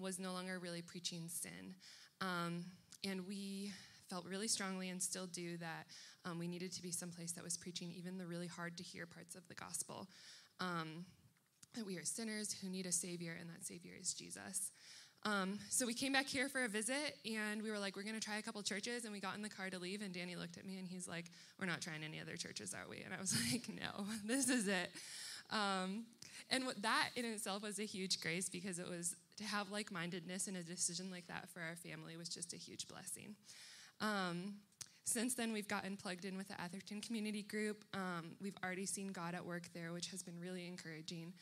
was 0.00 0.20
no 0.20 0.32
longer 0.32 0.58
really 0.60 0.82
preaching 0.82 1.28
sin. 1.28 1.74
and 2.20 3.26
we 3.28 3.72
felt 4.08 4.24
really 4.26 4.48
strongly 4.48 4.90
and 4.90 5.02
still 5.02 5.26
do 5.26 5.56
that 5.56 5.86
um, 6.24 6.38
we 6.38 6.46
needed 6.46 6.72
to 6.72 6.82
be 6.82 6.90
someplace 6.90 7.32
that 7.32 7.44
was 7.44 7.56
preaching 7.56 7.92
even 7.96 8.16
the 8.16 8.26
really 8.26 8.46
hard 8.46 8.76
to 8.76 8.82
hear 8.82 9.06
parts 9.06 9.34
of 9.34 9.46
the 9.48 9.54
gospel. 9.54 10.06
Um, 10.60 11.04
that 11.74 11.84
we 11.84 11.96
are 11.96 12.04
sinners 12.04 12.52
who 12.52 12.68
need 12.68 12.86
a 12.86 12.92
Savior, 12.92 13.36
and 13.38 13.50
that 13.50 13.64
Savior 13.64 13.92
is 14.00 14.14
Jesus. 14.14 14.70
Um, 15.24 15.58
so 15.70 15.86
we 15.86 15.94
came 15.94 16.12
back 16.12 16.26
here 16.26 16.48
for 16.48 16.64
a 16.64 16.68
visit, 16.68 17.16
and 17.24 17.62
we 17.62 17.70
were 17.70 17.78
like, 17.78 17.96
we're 17.96 18.02
going 18.02 18.14
to 18.14 18.20
try 18.20 18.36
a 18.36 18.42
couple 18.42 18.62
churches. 18.62 19.04
And 19.04 19.12
we 19.12 19.20
got 19.20 19.36
in 19.36 19.42
the 19.42 19.48
car 19.48 19.70
to 19.70 19.78
leave, 19.78 20.02
and 20.02 20.12
Danny 20.12 20.36
looked 20.36 20.58
at 20.58 20.66
me, 20.66 20.78
and 20.78 20.86
he's 20.86 21.08
like, 21.08 21.26
we're 21.58 21.66
not 21.66 21.80
trying 21.80 22.04
any 22.04 22.20
other 22.20 22.36
churches, 22.36 22.74
are 22.74 22.88
we? 22.88 23.00
And 23.02 23.14
I 23.14 23.20
was 23.20 23.34
like, 23.52 23.68
no, 23.68 24.04
this 24.24 24.48
is 24.48 24.68
it. 24.68 24.90
Um, 25.50 26.04
and 26.50 26.66
what, 26.66 26.80
that 26.82 27.10
in 27.16 27.24
itself 27.24 27.62
was 27.62 27.78
a 27.78 27.84
huge 27.84 28.20
grace 28.20 28.48
because 28.48 28.78
it 28.78 28.88
was 28.88 29.16
to 29.36 29.44
have 29.44 29.70
like 29.70 29.90
mindedness 29.90 30.46
and 30.46 30.56
a 30.56 30.62
decision 30.62 31.10
like 31.10 31.26
that 31.26 31.48
for 31.50 31.60
our 31.60 31.76
family 31.76 32.16
was 32.16 32.28
just 32.28 32.52
a 32.52 32.56
huge 32.56 32.86
blessing. 32.88 33.34
Um, 34.00 34.54
since 35.04 35.34
then, 35.34 35.52
we've 35.52 35.68
gotten 35.68 35.96
plugged 35.96 36.24
in 36.24 36.36
with 36.36 36.48
the 36.48 36.60
Atherton 36.60 37.00
Community 37.00 37.42
Group. 37.42 37.84
Um, 37.92 38.32
we've 38.40 38.56
already 38.64 38.86
seen 38.86 39.08
God 39.08 39.34
at 39.34 39.44
work 39.44 39.68
there, 39.74 39.92
which 39.92 40.08
has 40.08 40.22
been 40.22 40.40
really 40.40 40.66
encouraging. 40.66 41.34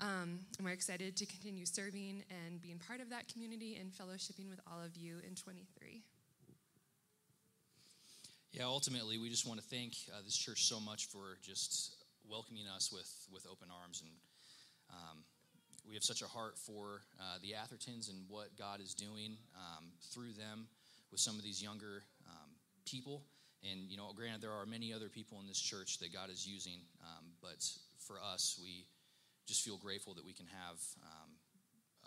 Um, 0.00 0.40
and 0.56 0.64
we're 0.64 0.72
excited 0.72 1.16
to 1.16 1.26
continue 1.26 1.66
serving 1.66 2.22
and 2.30 2.62
being 2.62 2.78
part 2.78 3.00
of 3.00 3.10
that 3.10 3.28
community 3.28 3.76
and 3.76 3.92
fellowshipping 3.92 4.48
with 4.48 4.60
all 4.66 4.80
of 4.82 4.96
you 4.96 5.16
in 5.28 5.34
23. 5.34 6.02
Yeah, 8.52 8.64
ultimately, 8.64 9.18
we 9.18 9.28
just 9.28 9.46
want 9.46 9.60
to 9.60 9.66
thank 9.66 9.94
uh, 10.12 10.22
this 10.24 10.36
church 10.36 10.64
so 10.64 10.80
much 10.80 11.06
for 11.06 11.36
just 11.42 11.96
welcoming 12.28 12.64
us 12.74 12.92
with, 12.92 13.12
with 13.32 13.46
open 13.50 13.68
arms. 13.82 14.02
And 14.02 14.10
um, 14.90 15.18
we 15.86 15.94
have 15.94 16.04
such 16.04 16.22
a 16.22 16.26
heart 16.26 16.56
for 16.56 17.02
uh, 17.20 17.38
the 17.42 17.52
Athertons 17.52 18.08
and 18.08 18.24
what 18.28 18.56
God 18.56 18.80
is 18.80 18.94
doing 18.94 19.36
um, 19.56 19.86
through 20.14 20.32
them 20.32 20.68
with 21.10 21.20
some 21.20 21.36
of 21.36 21.42
these 21.42 21.62
younger 21.62 22.04
people. 22.90 23.22
And, 23.62 23.90
you 23.90 23.96
know, 23.96 24.10
granted, 24.16 24.40
there 24.40 24.52
are 24.52 24.64
many 24.64 24.92
other 24.92 25.08
people 25.08 25.40
in 25.40 25.46
this 25.46 25.60
church 25.60 25.98
that 25.98 26.12
God 26.12 26.30
is 26.30 26.46
using, 26.46 26.80
um, 27.04 27.26
but 27.42 27.60
for 27.98 28.16
us, 28.18 28.58
we 28.62 28.86
just 29.46 29.62
feel 29.62 29.76
grateful 29.76 30.14
that 30.14 30.24
we 30.24 30.32
can 30.32 30.46
have 30.46 30.78
um, 31.04 31.30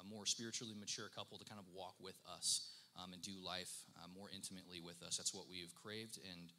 a 0.01 0.03
more 0.03 0.25
spiritually 0.25 0.73
mature 0.79 1.09
couple 1.15 1.37
to 1.37 1.45
kind 1.45 1.59
of 1.59 1.65
walk 1.73 1.93
with 2.01 2.17
us 2.25 2.71
um, 2.97 3.13
and 3.13 3.21
do 3.21 3.33
life 3.43 3.71
uh, 3.97 4.07
more 4.17 4.29
intimately 4.33 4.79
with 4.79 5.01
us. 5.03 5.17
That's 5.17 5.33
what 5.33 5.45
we 5.49 5.61
have 5.61 5.75
craved. 5.75 6.17
And, 6.17 6.51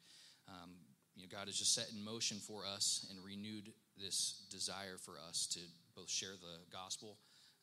um, 0.47 0.71
you 1.15 1.23
know, 1.23 1.29
God 1.31 1.47
has 1.47 1.57
just 1.57 1.73
set 1.73 1.91
in 1.91 2.03
motion 2.03 2.37
for 2.37 2.63
us 2.65 3.07
and 3.09 3.19
renewed 3.23 3.71
this 3.97 4.47
desire 4.49 4.97
for 4.97 5.15
us 5.27 5.47
to 5.55 5.59
both 5.95 6.09
share 6.09 6.35
the 6.39 6.63
gospel 6.71 7.17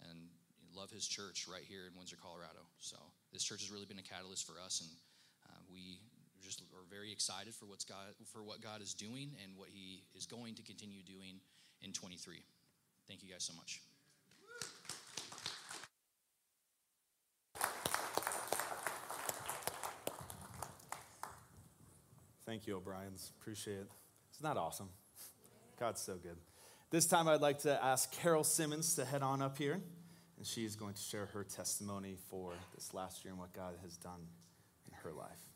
and 0.09 0.29
love 0.75 0.91
his 0.91 1.07
church 1.07 1.47
right 1.49 1.65
here 1.65 1.85
in 1.89 1.97
Windsor, 1.97 2.17
Colorado. 2.21 2.65
So 2.79 2.97
this 3.33 3.45
church 3.45 3.61
has 3.61 3.71
really 3.71 3.87
been 3.87 4.01
a 4.01 4.03
catalyst 4.03 4.47
for 4.47 4.57
us, 4.61 4.81
and 4.81 4.91
uh, 5.49 5.61
we 5.71 6.01
just 6.43 6.61
are 6.61 6.85
very 6.91 7.13
excited 7.13 7.55
for 7.55 7.67
what's 7.67 7.85
God 7.85 8.15
for 8.33 8.43
what 8.43 8.61
God 8.61 8.83
is 8.83 8.95
doing 8.95 9.31
and 9.43 9.57
what 9.57 9.69
He 9.71 10.03
is 10.15 10.27
going 10.27 10.55
to 10.57 10.63
continue 10.63 11.03
doing 11.03 11.41
in 11.81 11.93
23. 11.93 12.43
Thank 13.09 13.23
you 13.23 13.31
guys 13.31 13.45
so 13.45 13.55
much. 13.55 13.81
Thank 22.45 22.67
you, 22.67 22.77
O'Brien's. 22.77 23.33
Appreciate 23.41 23.79
it. 23.79 23.91
It's 24.31 24.43
not 24.43 24.57
awesome. 24.57 24.89
God's 25.79 26.01
so 26.01 26.17
good. 26.17 26.37
This 26.91 27.07
time, 27.07 27.29
I'd 27.29 27.41
like 27.41 27.61
to 27.61 27.83
ask 27.83 28.13
Carol 28.13 28.45
Simmons 28.45 28.95
to 28.97 29.05
head 29.05 29.23
on 29.23 29.41
up 29.41 29.57
here 29.57 29.81
and 30.43 30.47
she 30.49 30.65
is 30.65 30.75
going 30.75 30.93
to 30.93 31.01
share 31.01 31.27
her 31.27 31.45
testimony 31.45 32.17
for 32.29 32.53
this 32.75 32.93
last 32.93 33.25
year 33.25 33.31
and 33.31 33.39
what 33.39 33.53
God 33.53 33.75
has 33.85 33.97
done 33.97 34.27
in 34.85 34.93
her 35.05 35.13
life. 35.13 35.52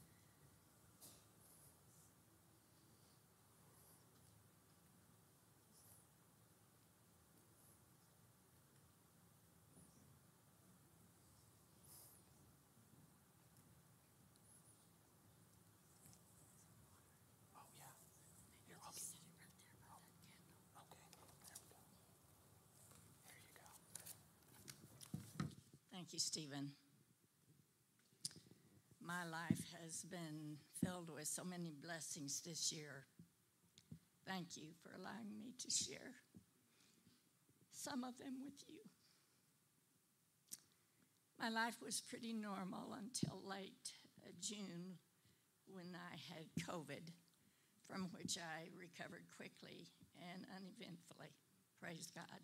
You, 26.16 26.20
Stephen. 26.20 26.70
My 29.06 29.26
life 29.30 29.60
has 29.82 30.02
been 30.04 30.56
filled 30.82 31.10
with 31.14 31.26
so 31.26 31.44
many 31.44 31.74
blessings 31.78 32.40
this 32.40 32.72
year. 32.72 33.04
Thank 34.26 34.56
you 34.56 34.68
for 34.82 34.92
allowing 34.98 35.36
me 35.38 35.52
to 35.58 35.70
share 35.70 36.14
some 37.70 38.02
of 38.02 38.16
them 38.16 38.36
with 38.42 38.54
you. 38.66 38.78
My 41.38 41.50
life 41.50 41.82
was 41.84 42.00
pretty 42.00 42.32
normal 42.32 42.96
until 42.96 43.42
late 43.46 43.92
uh, 44.24 44.30
June 44.40 44.96
when 45.66 45.94
I 45.94 46.16
had 46.32 46.66
COVID, 46.66 47.12
from 47.86 48.08
which 48.16 48.38
I 48.38 48.70
recovered 48.74 49.26
quickly 49.36 49.88
and 50.32 50.46
uneventfully. 50.56 51.36
Praise 51.78 52.08
God. 52.14 52.40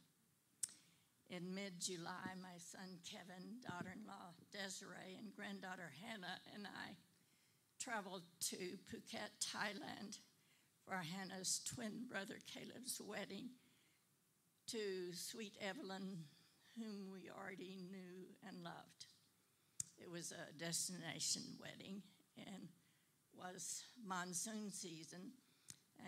In 1.32 1.54
mid 1.54 1.80
July, 1.80 2.36
my 2.42 2.58
son 2.58 3.00
Kevin, 3.08 3.56
daughter 3.64 3.88
in 3.96 4.06
law 4.06 4.36
Desiree, 4.52 5.16
and 5.18 5.32
granddaughter 5.34 5.90
Hannah 6.04 6.36
and 6.54 6.66
I 6.66 6.92
traveled 7.80 8.24
to 8.50 8.56
Phuket, 8.84 9.32
Thailand 9.40 10.18
for 10.84 10.96
Hannah's 10.96 11.62
twin 11.64 12.04
brother 12.06 12.36
Caleb's 12.52 13.00
wedding 13.02 13.48
to 14.66 15.14
sweet 15.14 15.56
Evelyn, 15.66 16.18
whom 16.76 17.10
we 17.10 17.30
already 17.30 17.78
knew 17.90 18.28
and 18.46 18.62
loved. 18.62 19.06
It 19.96 20.10
was 20.10 20.32
a 20.32 20.52
destination 20.58 21.44
wedding 21.58 22.02
and 22.36 22.68
was 23.34 23.84
monsoon 24.06 24.70
season. 24.70 25.32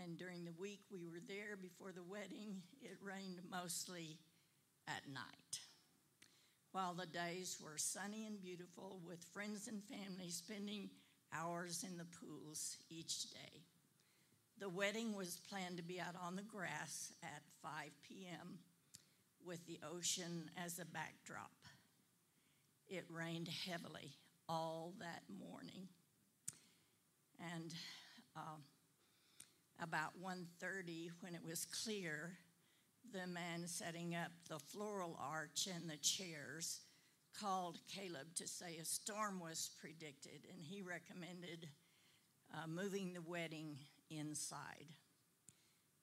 And 0.03 0.19
during 0.19 0.45
the 0.45 0.61
week 0.61 0.83
we 0.93 1.07
were 1.07 1.23
there 1.27 1.57
before 1.57 1.93
the 1.93 2.03
wedding, 2.03 2.61
it 2.83 2.99
rained 3.01 3.41
mostly 3.51 4.19
at 4.89 5.09
night. 5.13 5.61
While 6.73 6.95
the 6.95 7.07
days 7.07 7.59
were 7.63 7.79
sunny 7.79 8.27
and 8.27 8.41
beautiful, 8.41 9.01
with 9.07 9.23
friends 9.33 9.69
and 9.69 9.83
family 9.85 10.31
spending 10.31 10.91
hours 11.33 11.85
in 11.89 11.97
the 11.97 12.07
pools 12.21 12.77
each 12.91 13.31
day. 13.31 13.63
The 14.59 14.69
wedding 14.69 15.15
was 15.17 15.41
planned 15.51 15.77
to 15.79 15.83
be 15.83 16.01
out 16.01 16.15
on 16.25 16.37
the 16.37 16.43
grass 16.43 17.13
at 17.23 17.43
5 17.63 17.91
p.m. 18.03 18.59
with 19.45 19.67
the 19.67 19.81
ocean 19.93 20.51
as 20.63 20.79
a 20.79 20.85
backdrop. 20.85 21.51
It 22.89 23.05
rained 23.11 23.49
heavily 23.49 24.13
all 24.49 24.95
that 25.01 25.23
morning. 25.29 25.89
And 27.55 27.75
uh, 28.37 28.59
about 29.83 30.13
1.30, 30.23 31.11
when 31.21 31.35
it 31.35 31.45
was 31.45 31.67
clear, 31.67 32.33
the 33.13 33.27
man 33.27 33.67
setting 33.67 34.15
up 34.15 34.31
the 34.49 34.59
floral 34.59 35.19
arch 35.21 35.69
and 35.73 35.89
the 35.89 35.97
chairs 35.99 36.81
called 37.41 37.79
Caleb 37.89 38.35
to 38.37 38.47
say 38.47 38.77
a 38.81 38.85
storm 38.85 39.41
was 39.41 39.71
predicted, 39.81 40.47
and 40.53 40.63
he 40.63 40.83
recommended 40.83 41.69
uh, 42.55 42.67
moving 42.67 43.13
the 43.13 43.23
wedding 43.23 43.77
inside. 44.11 44.87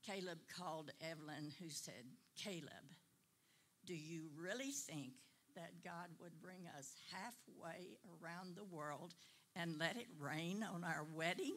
Caleb 0.05 0.39
called 0.57 0.91
Evelyn, 1.01 1.51
who 1.61 1.69
said, 1.69 2.05
Caleb, 2.35 2.95
do 3.85 3.93
you 3.93 4.29
really 4.37 4.71
think 4.71 5.13
that 5.55 5.83
God 5.83 6.09
would 6.19 6.41
bring 6.41 6.67
us 6.77 6.93
halfway 7.11 7.97
around 8.21 8.55
the 8.55 8.63
world 8.63 9.13
and 9.55 9.79
let 9.79 9.97
it 9.97 10.07
rain 10.19 10.65
on 10.73 10.83
our 10.83 11.05
wedding? 11.15 11.55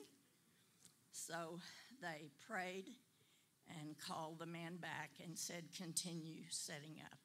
So 1.13 1.59
they 2.03 2.31
prayed 2.49 2.87
and 3.69 3.99
called 3.99 4.39
the 4.39 4.47
man 4.47 4.77
back 4.77 5.11
and 5.25 5.39
said, 5.39 5.65
Continue 5.77 6.43
setting 6.51 6.97
up. 7.05 7.19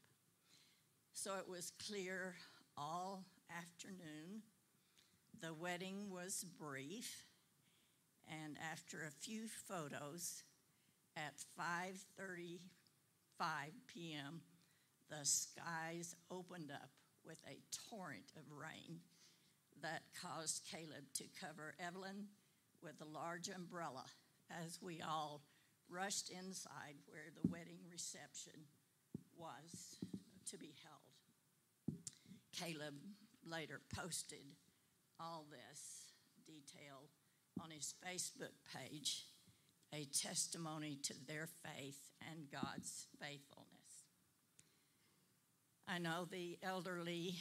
So 1.14 1.36
it 1.38 1.50
was 1.50 1.72
clear 1.86 2.36
all 2.78 3.26
afternoon. 3.56 4.44
The 5.42 5.54
wedding 5.54 6.10
was 6.10 6.46
brief, 6.60 7.26
and 8.30 8.58
after 8.72 9.04
a 9.04 9.12
few 9.12 9.48
photos 9.48 10.44
at 11.16 11.44
5:35 11.60 12.60
p.m., 13.88 14.42
the 15.10 15.26
skies 15.26 16.16
opened 16.30 16.72
up 16.72 16.90
with 17.26 17.40
a 17.48 17.62
torrent 17.90 18.32
of 18.38 18.44
rain 18.52 19.00
that 19.82 20.04
caused 20.22 20.66
Caleb 20.70 21.06
to 21.16 21.24
cover 21.40 21.76
Evelyn 21.80 22.28
with 22.82 23.02
a 23.02 23.06
large 23.06 23.50
umbrella 23.50 24.06
as 24.66 24.80
we 24.82 25.02
all 25.02 25.42
rushed 25.90 26.30
inside 26.30 26.96
where 27.08 27.30
the 27.34 27.50
wedding 27.50 27.80
reception 27.92 28.54
was 29.38 29.98
to 30.50 30.58
be 30.58 30.74
held. 30.84 32.00
Caleb 32.54 32.96
later 33.46 33.82
posted 33.96 34.44
all 35.20 35.46
this 35.50 36.14
detail 36.46 37.10
on 37.62 37.72
his 37.72 37.94
Facebook 38.06 38.56
page, 38.76 39.26
a 39.94 40.06
testimony 40.06 41.00
to 41.04 41.14
their 41.28 41.48
faith 41.64 42.12
and 42.30 42.52
God's 42.52 43.08
faithfulness. 43.20 43.70
I 45.88 45.98
know 45.98 46.28
the 46.30 46.58
elderly 46.62 47.36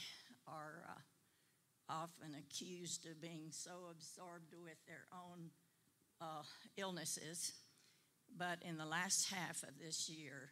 are 0.47 0.83
uh, 0.89 1.93
often 1.93 2.35
accused 2.39 3.07
of 3.07 3.21
being 3.21 3.49
so 3.51 3.91
absorbed 3.91 4.55
with 4.63 4.79
their 4.87 5.07
own 5.13 5.51
uh, 6.21 6.43
illnesses, 6.77 7.53
but 8.37 8.59
in 8.63 8.77
the 8.77 8.87
last 8.87 9.33
half 9.33 9.63
of 9.63 9.79
this 9.81 10.09
year, 10.09 10.51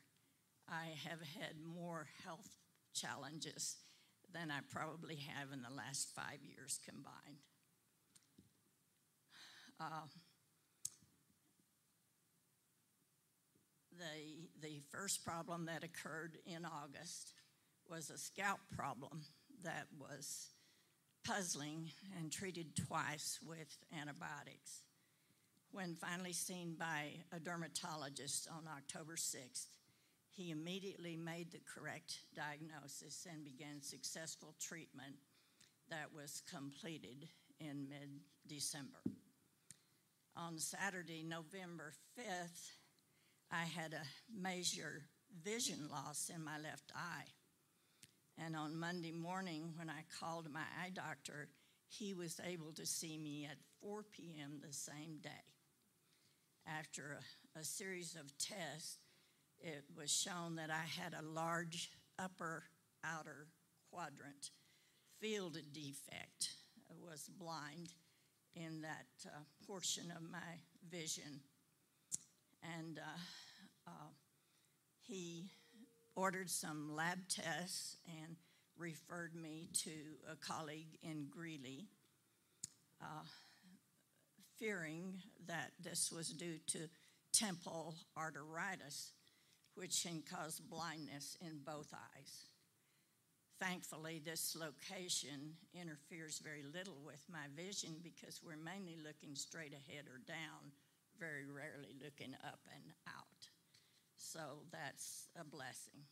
I 0.68 0.94
have 1.08 1.20
had 1.20 1.56
more 1.64 2.06
health 2.24 2.58
challenges 2.94 3.76
than 4.32 4.50
I 4.50 4.58
probably 4.70 5.16
have 5.16 5.52
in 5.52 5.62
the 5.62 5.74
last 5.74 6.10
five 6.14 6.38
years 6.42 6.80
combined. 6.84 7.38
Uh, 9.80 10.06
the, 13.98 14.66
the 14.66 14.80
first 14.90 15.24
problem 15.24 15.66
that 15.66 15.84
occurred 15.84 16.38
in 16.46 16.64
August 16.64 17.32
was 17.88 18.10
a 18.10 18.18
scalp 18.18 18.60
problem 18.74 19.22
that 19.62 19.86
was 19.98 20.48
puzzling 21.24 21.90
and 22.18 22.30
treated 22.32 22.76
twice 22.76 23.38
with 23.44 23.76
antibiotics. 23.96 24.82
When 25.76 25.94
finally 25.94 26.32
seen 26.32 26.74
by 26.78 27.10
a 27.32 27.38
dermatologist 27.38 28.48
on 28.50 28.62
October 28.66 29.14
6th, 29.14 29.66
he 30.30 30.50
immediately 30.50 31.18
made 31.18 31.52
the 31.52 31.60
correct 31.70 32.20
diagnosis 32.34 33.26
and 33.30 33.44
began 33.44 33.82
successful 33.82 34.54
treatment 34.58 35.16
that 35.90 36.14
was 36.14 36.42
completed 36.50 37.28
in 37.60 37.90
mid 37.90 38.08
December. 38.46 39.02
On 40.34 40.58
Saturday, 40.58 41.22
November 41.22 41.92
5th, 42.18 42.70
I 43.52 43.64
had 43.64 43.92
a 43.92 44.08
major 44.34 45.02
vision 45.44 45.90
loss 45.90 46.30
in 46.34 46.42
my 46.42 46.58
left 46.58 46.90
eye. 46.96 47.28
And 48.42 48.56
on 48.56 48.80
Monday 48.80 49.12
morning, 49.12 49.74
when 49.76 49.90
I 49.90 50.04
called 50.18 50.50
my 50.50 50.64
eye 50.82 50.92
doctor, 50.94 51.50
he 51.86 52.14
was 52.14 52.40
able 52.42 52.72
to 52.72 52.86
see 52.86 53.18
me 53.18 53.44
at 53.44 53.58
4 53.82 54.04
p.m. 54.10 54.62
the 54.66 54.72
same 54.72 55.18
day. 55.22 55.55
After 56.66 57.18
a, 57.56 57.60
a 57.60 57.64
series 57.64 58.16
of 58.16 58.36
tests, 58.38 58.98
it 59.60 59.84
was 59.96 60.12
shown 60.12 60.56
that 60.56 60.70
I 60.70 60.84
had 61.00 61.14
a 61.14 61.26
large 61.26 61.90
upper 62.18 62.64
outer 63.04 63.46
quadrant 63.90 64.50
field 65.20 65.58
defect. 65.72 66.50
I 66.90 66.94
was 66.98 67.30
blind 67.38 67.92
in 68.54 68.82
that 68.82 69.06
uh, 69.26 69.38
portion 69.66 70.12
of 70.14 70.22
my 70.30 70.38
vision. 70.90 71.40
And 72.78 72.98
uh, 72.98 73.90
uh, 73.90 74.10
he 75.02 75.50
ordered 76.14 76.50
some 76.50 76.94
lab 76.94 77.18
tests 77.28 77.96
and 78.06 78.36
referred 78.76 79.34
me 79.34 79.68
to 79.84 79.90
a 80.30 80.36
colleague 80.36 80.98
in 81.02 81.26
Greeley, 81.30 81.86
uh, 83.00 83.24
fearing 84.58 85.22
that 85.46 85.72
this 85.82 86.12
was 86.12 86.30
due 86.30 86.58
to 86.68 86.88
temporal 87.32 87.94
arteritis, 88.16 89.10
which 89.74 90.02
can 90.02 90.22
cause 90.22 90.60
blindness 90.60 91.36
in 91.40 91.60
both 91.64 91.92
eyes. 91.92 92.46
Thankfully, 93.58 94.20
this 94.22 94.54
location 94.54 95.54
interferes 95.72 96.40
very 96.40 96.62
little 96.62 96.98
with 97.04 97.24
my 97.30 97.46
vision 97.54 97.96
because 98.02 98.40
we're 98.44 98.62
mainly 98.62 98.96
looking 99.02 99.34
straight 99.34 99.72
ahead 99.72 100.06
or 100.12 100.18
down, 100.26 100.72
very 101.18 101.46
rarely 101.46 101.94
looking 102.02 102.34
up 102.44 102.60
and 102.74 102.92
out. 103.08 103.48
So 104.18 104.64
that's 104.72 105.28
a 105.40 105.44
blessing. 105.44 106.04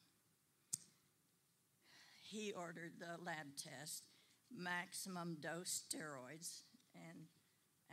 He 2.22 2.52
ordered 2.52 2.92
the 2.98 3.22
lab 3.22 3.57
test, 3.57 4.04
maximum 4.50 5.37
dose 5.40 5.83
steroids, 5.87 6.62
and, 6.94 7.26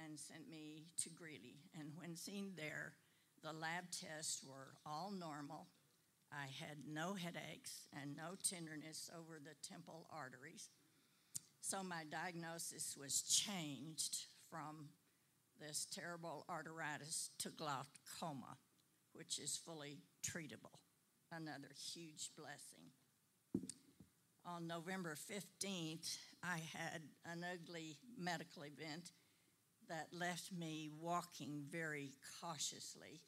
and 0.03 0.19
sent 0.19 0.49
me 0.49 0.85
to 1.03 1.09
Greeley. 1.09 1.59
And 1.79 1.91
when 1.95 2.15
seen 2.15 2.53
there, 2.55 2.93
the 3.43 3.53
lab 3.53 3.91
tests 3.91 4.43
were 4.43 4.73
all 4.85 5.11
normal. 5.11 5.67
I 6.31 6.47
had 6.59 6.77
no 6.87 7.13
headaches 7.15 7.87
and 7.99 8.15
no 8.15 8.35
tenderness 8.47 9.09
over 9.17 9.39
the 9.39 9.55
temple 9.67 10.07
arteries. 10.11 10.69
So 11.59 11.83
my 11.83 12.03
diagnosis 12.09 12.97
was 12.99 13.21
changed 13.21 14.25
from 14.49 14.89
this 15.59 15.85
terrible 15.91 16.45
arteritis 16.49 17.29
to 17.39 17.49
glaucoma 17.49 18.57
which 19.13 19.39
is 19.39 19.57
fully 19.57 19.99
treatable. 20.23 20.79
Another 21.31 21.69
huge 21.93 22.29
blessing. 22.35 22.91
On 24.45 24.67
November 24.67 25.15
15th, 25.15 26.17
I 26.43 26.59
had 26.73 27.03
an 27.25 27.45
ugly 27.53 27.97
medical 28.17 28.63
event 28.63 29.11
that 29.91 30.07
left 30.17 30.53
me 30.57 30.89
walking 31.01 31.65
very 31.69 32.13
cautiously, 32.39 33.19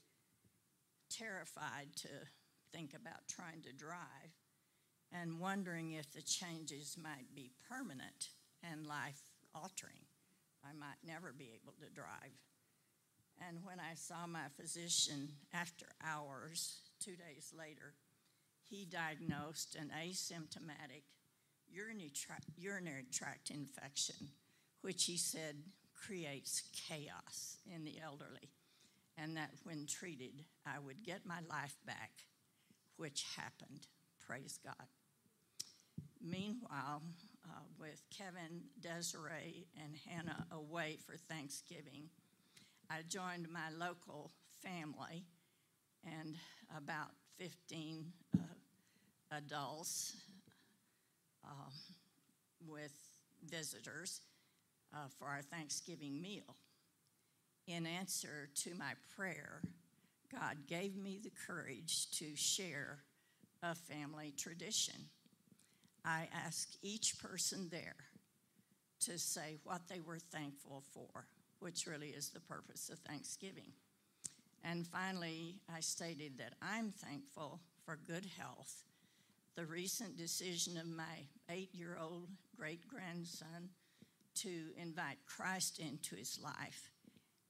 terrified 1.10 1.90
to 1.98 2.08
think 2.72 2.94
about 2.96 3.28
trying 3.28 3.62
to 3.62 3.74
drive, 3.74 4.32
and 5.12 5.42
wondering 5.42 5.92
if 5.92 6.14
the 6.14 6.22
changes 6.22 6.98
might 7.02 7.36
be 7.36 7.52
permanent 7.70 8.30
and 8.72 8.88
life 8.88 9.20
altering. 9.54 10.08
I 10.64 10.72
might 10.74 11.04
never 11.06 11.34
be 11.38 11.52
able 11.54 11.74
to 11.82 11.94
drive. 11.94 12.32
And 13.46 13.58
when 13.66 13.82
I 13.82 13.96
saw 13.96 14.26
my 14.26 14.48
physician 14.56 15.28
after 15.54 15.88
hours, 16.02 16.80
two 17.04 17.18
days 17.18 17.52
later, 17.58 17.94
he 18.70 18.86
diagnosed 18.86 19.76
an 19.76 19.92
asymptomatic 19.94 21.04
urinary 21.70 22.12
tract, 22.16 22.46
urinary 22.58 23.06
tract 23.12 23.50
infection, 23.50 24.30
which 24.82 25.04
he 25.04 25.18
said 25.18 25.58
creates 26.06 26.64
chaos 26.88 27.58
in 27.74 27.86
the 27.86 28.00
elderly, 28.04 28.50
and 29.18 29.38
that 29.38 29.52
when 29.64 29.86
treated, 29.86 30.44
I 30.66 30.80
would 30.80 31.04
get 31.04 31.26
my 31.26 31.40
life 31.50 31.76
back, 31.86 32.12
which 32.98 33.26
happened. 33.36 33.88
Praise 34.26 34.60
God. 34.64 34.88
Meanwhile, 36.22 37.02
uh, 37.46 37.60
with 37.80 38.02
Kevin, 38.18 38.64
Desiree, 38.80 39.68
and 39.82 39.96
Hannah 40.08 40.46
away 40.52 40.98
for 41.06 41.16
Thanksgiving, 41.18 42.10
I 42.90 43.02
joined 43.08 43.50
my 43.50 43.70
local 43.78 44.32
family 44.62 45.26
and 46.06 46.36
about 46.76 47.12
15 47.38 48.06
uh, 48.36 48.40
adults 49.32 50.16
um, 51.46 51.72
with 52.68 52.94
visitors 53.50 54.22
uh, 54.94 55.08
for 55.18 55.28
our 55.28 55.42
Thanksgiving 55.42 56.22
meal. 56.22 56.56
In 57.68 57.86
answer 57.86 58.50
to 58.64 58.76
my 58.76 58.94
prayer, 59.16 59.62
God 60.32 60.58
gave 60.68 60.96
me 60.96 61.20
the 61.24 61.32
courage 61.48 62.10
to 62.12 62.36
share 62.36 63.00
a 63.62 63.76
family 63.76 64.34
tradition. 64.38 64.96
I 66.04 66.28
asked 66.46 66.78
each 66.82 67.18
person 67.20 67.70
there 67.72 67.96
to 69.02 69.18
say 69.18 69.58
what 69.64 69.88
they 69.88 70.00
were 70.00 70.20
thankful 70.20 70.84
for 70.94 71.26
which 71.64 71.88
really 71.88 72.10
is 72.10 72.30
the 72.30 72.42
purpose 72.42 72.90
of 72.90 73.00
Thanksgiving. 73.00 73.72
And 74.66 74.86
finally, 74.86 75.56
I 75.74 75.80
stated 75.80 76.38
that 76.38 76.56
I'm 76.62 76.92
thankful 76.92 77.62
for 77.86 77.98
good 78.06 78.26
health, 78.38 78.84
the 79.56 79.66
recent 79.66 80.18
decision 80.18 80.78
of 80.78 80.88
my 80.88 81.26
eight 81.50 81.70
year 81.74 81.98
old 82.00 82.28
great 82.58 82.86
grandson 82.86 83.70
to 84.36 84.50
invite 84.78 85.18
Christ 85.26 85.80
into 85.80 86.16
his 86.16 86.40
life, 86.42 86.92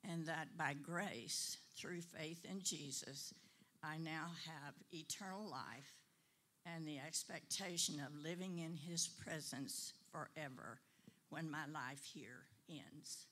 and 0.03 0.25
that 0.27 0.57
by 0.57 0.73
grace, 0.73 1.57
through 1.75 2.01
faith 2.01 2.45
in 2.49 2.61
Jesus, 2.61 3.33
I 3.83 3.97
now 3.97 4.27
have 4.45 4.73
eternal 4.91 5.49
life 5.49 5.99
and 6.65 6.87
the 6.87 6.99
expectation 6.99 7.95
of 7.99 8.23
living 8.23 8.59
in 8.59 8.77
His 8.77 9.07
presence 9.07 9.93
forever 10.11 10.79
when 11.29 11.49
my 11.49 11.65
life 11.73 12.03
here 12.13 12.45
ends. 12.69 13.25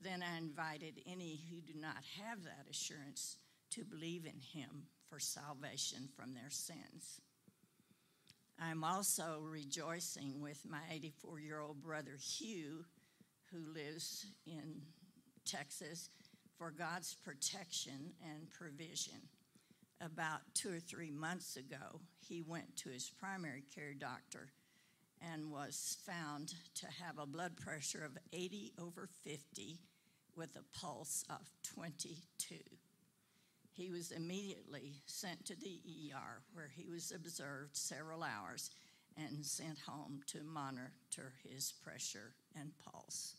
Then 0.00 0.22
I 0.22 0.38
invited 0.38 1.02
any 1.06 1.40
who 1.50 1.60
do 1.60 1.78
not 1.78 1.96
have 2.20 2.44
that 2.44 2.66
assurance 2.70 3.36
to 3.72 3.84
believe 3.84 4.24
in 4.24 4.40
Him 4.40 4.84
for 5.08 5.18
salvation 5.18 6.08
from 6.16 6.34
their 6.34 6.50
sins. 6.50 7.20
I'm 8.62 8.84
also 8.84 9.40
rejoicing 9.42 10.42
with 10.42 10.60
my 10.68 10.82
84 10.90 11.40
year 11.40 11.60
old 11.60 11.82
brother 11.82 12.16
Hugh, 12.20 12.84
who 13.50 13.72
lives 13.72 14.26
in 14.46 14.82
Texas, 15.46 16.10
for 16.58 16.70
God's 16.70 17.16
protection 17.24 18.12
and 18.22 18.50
provision. 18.50 19.28
About 20.02 20.40
two 20.54 20.74
or 20.74 20.78
three 20.78 21.10
months 21.10 21.56
ago, 21.56 22.00
he 22.20 22.42
went 22.42 22.76
to 22.76 22.90
his 22.90 23.10
primary 23.18 23.64
care 23.74 23.94
doctor 23.94 24.52
and 25.32 25.50
was 25.50 25.96
found 26.06 26.52
to 26.74 26.86
have 27.02 27.18
a 27.18 27.26
blood 27.26 27.56
pressure 27.56 28.04
of 28.04 28.18
80 28.32 28.72
over 28.78 29.08
50 29.24 29.78
with 30.36 30.56
a 30.56 30.78
pulse 30.78 31.24
of 31.30 31.50
22. 31.74 32.56
He 33.72 33.90
was 33.90 34.10
immediately 34.10 34.94
sent 35.06 35.44
to 35.46 35.56
the 35.56 35.80
ER 36.12 36.42
where 36.52 36.70
he 36.74 36.86
was 36.86 37.12
observed 37.12 37.76
several 37.76 38.22
hours 38.22 38.70
and 39.16 39.44
sent 39.44 39.78
home 39.78 40.20
to 40.28 40.42
monitor 40.42 41.32
his 41.42 41.72
pressure 41.82 42.34
and 42.58 42.72
pulse. 42.84 43.34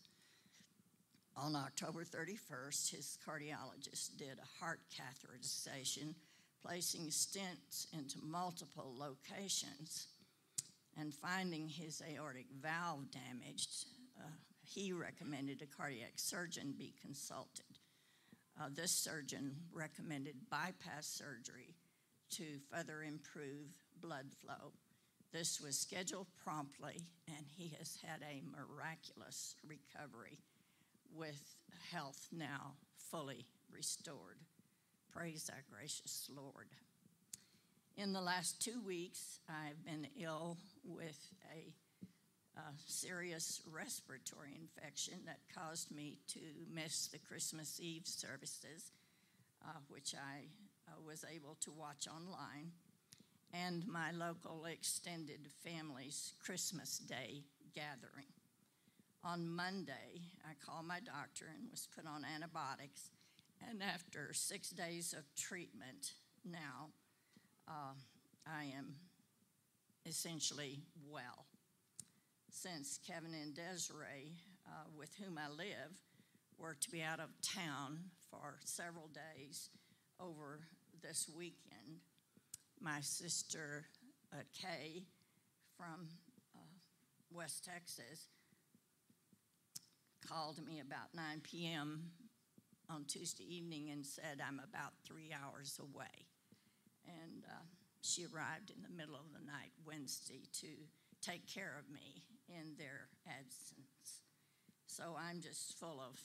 On 1.38 1.56
October 1.56 2.04
31st, 2.04 2.92
his 2.92 3.18
cardiologist 3.26 4.18
did 4.18 4.38
a 4.38 4.64
heart 4.64 4.80
catheterization, 4.94 6.14
placing 6.62 7.08
stents 7.08 7.88
into 7.98 8.20
multiple 8.22 8.94
locations 8.98 10.08
and 10.98 11.14
finding 11.14 11.68
his 11.70 12.02
aortic 12.02 12.48
valve 12.62 13.06
damaged. 13.12 13.86
Uh, 14.20 14.30
he 14.64 14.92
recommended 14.94 15.62
a 15.62 15.78
cardiac 15.78 16.14
surgeon 16.18 16.74
be 16.78 16.94
consulted. 17.02 17.71
Uh, 18.60 18.68
this 18.74 18.92
surgeon 18.92 19.56
recommended 19.74 20.36
bypass 20.50 21.08
surgery 21.08 21.76
to 22.32 22.44
further 22.72 23.04
improve 23.04 23.68
blood 24.02 24.28
flow. 24.42 24.72
This 25.32 25.62
was 25.62 25.78
scheduled 25.78 26.28
promptly, 26.44 27.02
and 27.28 27.46
he 27.48 27.74
has 27.80 27.98
had 28.06 28.22
a 28.22 28.44
miraculous 28.52 29.56
recovery 29.66 30.40
with 31.14 31.56
health 31.92 32.28
now 32.32 32.74
fully 33.10 33.46
restored. 33.72 34.40
Praise 35.14 35.50
our 35.52 35.64
gracious 35.70 36.30
Lord. 36.34 36.68
In 37.98 38.14
the 38.14 38.22
last 38.22 38.62
two 38.64 38.82
weeks, 38.86 39.40
I've 39.50 39.84
been 39.86 40.08
ill 40.20 40.58
with 40.84 41.20
a, 41.54 41.74
a, 42.58 42.62
serious 42.86 43.62
respiratory 43.72 44.56
infection 44.60 45.20
that 45.26 45.40
caused 45.56 45.92
me 45.92 46.20
to 46.28 46.40
miss 46.74 47.08
the 47.08 47.20
Christmas 47.20 47.80
Eve 47.82 48.06
services, 48.06 48.92
uh, 49.66 49.80
which 49.88 50.14
I 50.16 50.46
uh, 50.88 50.96
was 51.06 51.26
able 51.34 51.58
to 51.62 51.72
watch 51.72 52.08
online, 52.08 52.72
and 53.54 53.88
my 53.88 54.12
local 54.12 54.66
extended 54.66 55.48
family's 55.64 56.34
Christmas 56.44 56.98
Day 57.00 57.44
gathering. 57.74 58.28
On 59.24 59.48
Monday, 59.48 60.22
I 60.44 60.54
called 60.66 60.86
my 60.86 61.00
doctor 61.00 61.46
and 61.54 61.70
was 61.70 61.88
put 61.96 62.06
on 62.08 62.26
antibiotics. 62.26 63.12
And 63.70 63.84
after 63.84 64.34
six 64.34 64.72
days 64.72 65.14
of 65.14 65.24
treatment, 65.36 66.14
now 66.44 66.90
uh, 67.68 67.94
I 68.48 68.64
am 68.76 68.96
essentially 70.08 70.80
well. 71.10 71.46
Since 72.52 73.00
Kevin 73.08 73.34
and 73.34 73.56
Desiree, 73.56 74.34
uh, 74.68 74.84
with 74.96 75.10
whom 75.16 75.38
I 75.38 75.50
live, 75.50 75.98
were 76.60 76.76
to 76.80 76.92
be 76.92 77.02
out 77.02 77.22
of 77.22 77.30
town 77.42 78.00
for 78.30 78.60
several 78.66 79.08
days 79.08 79.70
over 80.20 80.60
this 81.02 81.30
weekend, 81.36 82.02
my 82.80 83.00
sister 83.00 83.86
uh, 84.34 84.44
Kay 84.54 85.04
from 85.78 86.10
uh, 86.54 86.60
West 87.32 87.66
Texas 87.66 88.28
called 90.28 90.60
me 90.64 90.82
about 90.82 91.16
9 91.16 91.42
p.m. 91.44 92.12
on 92.90 93.06
Tuesday 93.06 93.46
evening 93.46 93.90
and 93.92 94.06
said, 94.06 94.42
I'm 94.46 94.60
about 94.60 94.92
three 95.08 95.34
hours 95.34 95.80
away. 95.82 96.28
And 97.08 97.46
uh, 97.48 97.64
she 98.02 98.26
arrived 98.26 98.72
in 98.76 98.84
the 98.84 98.96
middle 98.96 99.16
of 99.16 99.32
the 99.34 99.44
night 99.46 99.72
Wednesday 99.88 100.44
to 100.60 100.68
take 101.22 101.48
care 101.48 101.76
of 101.80 101.92
me 101.92 102.24
in 102.60 102.76
their 102.78 103.08
absence. 103.28 104.22
So 104.88 105.16
I'm 105.18 105.42
just 105.42 105.78
full 105.80 106.00
of 106.00 106.20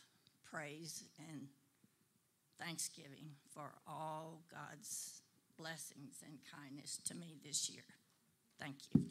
praise 0.51 1.05
and 1.31 1.49
thanksgiving 2.61 3.31
for 3.55 3.73
all 3.87 4.43
God's 4.51 5.23
blessings 5.59 6.23
and 6.27 6.39
kindness 6.53 6.99
to 7.07 7.15
me 7.15 7.37
this 7.45 7.71
year. 7.71 7.85
Thank 8.59 8.77
you. 8.95 9.05